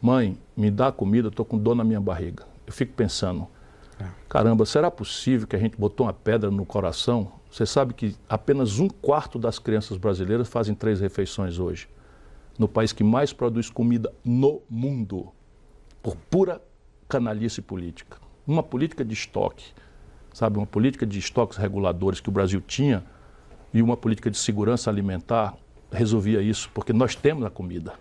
Mãe, 0.00 0.36
me 0.56 0.70
dá 0.70 0.92
comida, 0.92 1.28
estou 1.28 1.46
com 1.46 1.56
dor 1.56 1.74
na 1.74 1.84
minha 1.84 2.00
barriga. 2.00 2.44
Eu 2.66 2.72
fico 2.72 2.92
pensando. 2.92 3.46
Caramba, 4.28 4.64
será 4.64 4.90
possível 4.90 5.46
que 5.46 5.56
a 5.56 5.58
gente 5.58 5.76
botou 5.76 6.06
uma 6.06 6.12
pedra 6.12 6.50
no 6.50 6.64
coração? 6.64 7.32
Você 7.50 7.66
sabe 7.66 7.94
que 7.94 8.16
apenas 8.28 8.78
um 8.78 8.88
quarto 8.88 9.38
das 9.38 9.58
crianças 9.58 9.96
brasileiras 9.98 10.48
fazem 10.48 10.74
três 10.74 11.00
refeições 11.00 11.58
hoje 11.58 11.88
no 12.58 12.68
país 12.68 12.92
que 12.92 13.02
mais 13.02 13.32
produz 13.32 13.70
comida 13.70 14.12
no 14.24 14.62
mundo, 14.68 15.32
por 16.02 16.16
pura 16.16 16.60
canalice 17.08 17.62
política. 17.62 18.18
Uma 18.46 18.62
política 18.62 19.04
de 19.04 19.14
estoque, 19.14 19.72
sabe, 20.32 20.58
uma 20.58 20.66
política 20.66 21.06
de 21.06 21.18
estoques 21.18 21.56
reguladores 21.56 22.20
que 22.20 22.28
o 22.28 22.32
Brasil 22.32 22.60
tinha 22.60 23.04
e 23.72 23.82
uma 23.82 23.96
política 23.96 24.30
de 24.30 24.38
segurança 24.38 24.90
alimentar 24.90 25.56
resolvia 25.90 26.40
isso, 26.40 26.70
porque 26.74 26.92
nós 26.92 27.14
temos 27.14 27.44
a 27.44 27.50
comida. 27.50 27.94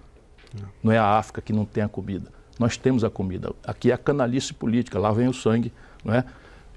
Não 0.84 0.92
é 0.92 0.98
a 0.98 1.18
África 1.18 1.42
que 1.42 1.54
não 1.54 1.66
tem 1.66 1.84
a 1.84 1.90
comida. 1.90 2.32
Nós 2.62 2.78
temos 2.78 3.04
a 3.04 3.10
comida. 3.10 3.52
Aqui 3.66 3.90
é 3.92 3.94
a 3.94 3.98
canalice 3.98 4.54
política, 4.54 5.00
lá 5.00 5.12
vem 5.12 5.28
o 5.28 5.34
sangue, 5.34 5.74
não 6.06 6.14
é? 6.14 6.24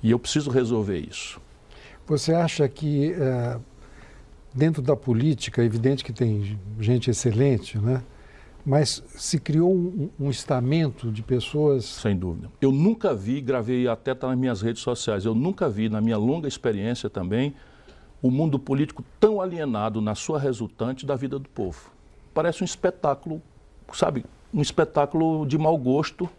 E 0.03 0.11
eu 0.11 0.19
preciso 0.19 0.51
resolver 0.51 0.99
isso. 0.99 1.41
Você 2.07 2.33
acha 2.35 2.69
que 2.69 3.13
uh 3.13 3.61
dentro 4.55 4.81
da 4.81 4.95
política, 4.95 5.63
é 5.63 5.65
evidente 5.65 6.05
que 6.05 6.13
tem 6.13 6.57
gente 6.79 7.11
excelente, 7.11 7.77
né? 7.77 8.03
mas 8.65 9.03
se 9.09 9.39
criou 9.39 9.75
um, 9.75 10.09
um, 10.19 10.31
estamento 10.31 11.11
de 11.11 11.23
pessoas. 11.23 11.85
Sem 11.85 12.17
dúvida. 12.17 12.49
Eu 12.63 12.71
nunca 12.71 13.13
vi, 13.13 13.41
gravei 13.41 13.89
até 13.89 14.15
tá 14.15 14.29
nas 14.29 14.39
minhas 14.39 14.63
redes 14.63 14.81
sociais, 14.81 15.25
eu 15.25 15.35
nunca 15.35 15.69
vi, 15.69 15.89
na 15.89 16.01
minha 16.01 16.17
longa 16.17 16.47
experiência 16.47 17.11
também, 17.11 17.55
o 18.23 18.31
mundo 18.31 18.59
político 18.59 19.05
tão 19.21 19.41
alienado 19.41 20.01
na 20.01 20.15
sua 20.15 20.39
resultante 20.39 21.05
da 21.05 21.17
vida 21.17 21.39
do 21.39 21.49
povo. 21.49 21.91
Parece 22.33 22.63
um 22.63 22.65
espetáculo, 22.65 23.43
sabe, 23.93 24.25
um 24.55 24.63
espetáculo 24.63 25.45
de 25.45 25.59
mau 25.59 25.77
gosto 25.77 26.31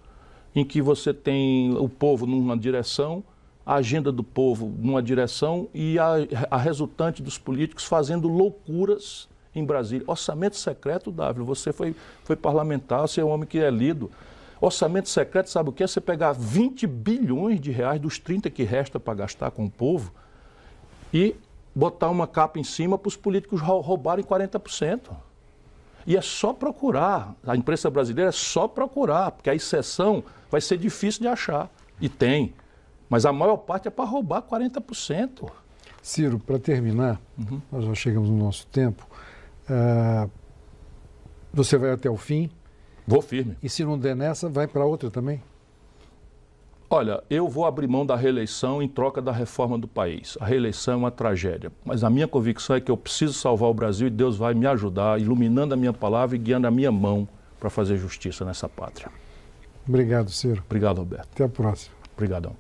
em 0.56 0.64
que 0.64 0.82
você 0.82 1.14
tem 1.14 1.76
o 1.78 1.90
povo 1.90 2.26
numa 2.26 2.58
direção, 2.58 3.22
a 3.66 3.76
agenda 3.76 4.10
do 4.10 4.24
povo 4.24 4.74
numa 4.80 5.04
direção 5.04 5.68
e 5.74 6.00
a, 6.00 6.14
a 6.50 6.58
resultante 6.58 7.22
dos 7.22 7.38
políticos 7.38 7.84
fazendo 7.84 8.30
loucuras 8.30 9.28
em 9.54 9.66
Brasília. 9.66 10.06
Orçamento 10.08 10.56
secreto, 10.56 11.12
Davi, 11.12 11.42
você 11.42 11.74
foi, 11.74 11.94
foi 12.24 12.38
parlamentar, 12.38 13.02
você 13.02 13.20
é 13.20 13.26
um 13.26 13.30
homem 13.30 13.46
que 13.46 13.60
é 13.60 13.70
lido. 13.70 14.10
Orçamento 14.62 15.10
secreto, 15.10 15.50
sabe 15.50 15.70
o 15.70 15.74
que 15.74 15.84
é? 15.84 15.88
Você 15.88 16.00
pegar 16.00 16.32
20 16.32 16.88
bilhões 16.88 17.60
de 17.60 17.72
reais 17.72 18.00
dos 18.00 18.18
30 18.18 18.50
que 18.50 18.64
resta 18.64 18.98
para 18.98 19.14
gastar 19.14 19.52
com 19.52 19.66
o 19.66 19.70
povo 19.70 20.14
e 21.14 21.36
botar 21.74 22.10
uma 22.10 22.26
capa 22.26 22.60
em 22.60 22.64
cima 22.64 22.98
para 22.98 23.10
os 23.10 23.18
políticos 23.18 23.60
roubarem 23.60 24.24
40%. 24.24 25.10
E 26.06 26.16
é 26.16 26.22
só 26.22 26.54
procurar. 26.54 27.36
A 27.46 27.56
imprensa 27.56 27.90
brasileira 27.90 28.30
é 28.30 28.32
só 28.32 28.68
procurar, 28.68 29.32
porque 29.32 29.50
a 29.50 29.56
exceção 29.56 30.24
vai 30.52 30.62
ser 30.62 30.78
difícil 30.78 31.22
de 31.22 31.28
achar. 31.28 31.70
E 32.00 32.08
tem. 32.08 32.54
Mas 33.10 33.26
a 33.26 33.34
maior 33.34 33.58
parte 33.58 33.88
é 33.88 33.92
para 33.92 34.06
roubar 34.06 34.42
40%. 34.42 35.50
Ciro, 36.02 36.38
para 36.38 36.60
terminar, 36.60 37.20
uhum. 37.38 37.60
nós 37.72 37.86
já 37.86 37.96
chegamos 37.96 38.30
no 38.30 38.38
nosso 38.38 38.68
tempo. 38.68 39.08
Uh, 39.68 40.30
você 41.52 41.78
vai 41.78 41.92
até 41.92 42.10
o 42.10 42.18
fim? 42.18 42.50
Vou 43.08 43.22
firme. 43.22 43.58
E 43.64 43.70
se 43.70 43.84
não 43.84 43.98
der 43.98 44.16
nessa, 44.16 44.48
vai 44.48 44.68
para 44.68 44.86
outra 44.86 45.10
também? 45.10 45.42
Olha, 46.90 47.24
eu 47.30 47.48
vou 47.48 47.66
abrir 47.66 47.88
mão 47.88 48.06
da 48.06 48.16
reeleição 48.16 48.82
em 48.82 48.88
troca 48.88 49.22
da 49.22 49.32
reforma 49.32 49.78
do 49.78 49.88
país. 49.88 50.38
A 50.40 50.46
reeleição 50.46 50.94
é 50.94 50.98
uma 50.98 51.12
tragédia. 51.12 51.72
Mas 51.84 52.04
a 52.04 52.10
minha 52.10 52.28
convicção 52.28 52.76
é 52.76 52.82
que 52.82 52.92
eu 52.92 52.98
preciso 52.98 53.34
salvar 53.34 53.70
o 53.70 53.74
Brasil 53.74 54.08
e 54.08 54.12
Deus 54.12 54.38
vai 54.38 54.54
me 54.54 54.68
ajudar, 54.68 55.20
iluminando 55.20 55.74
a 55.74 55.78
minha 55.78 55.94
palavra 55.94 56.36
e 56.36 56.40
guiando 56.40 56.68
a 56.68 56.72
minha 56.72 56.92
mão 56.92 57.28
para 57.60 57.70
fazer 57.70 57.98
justiça 57.98 58.46
nessa 58.46 58.70
pátria. 58.70 59.10
Obrigado, 59.88 60.30
Ciro. 60.30 60.64
Obrigado, 60.66 61.00
Roberto. 61.00 61.28
Até 61.34 61.44
a 61.44 61.50
próxima. 61.50 61.96
Obrigadão. 62.14 62.56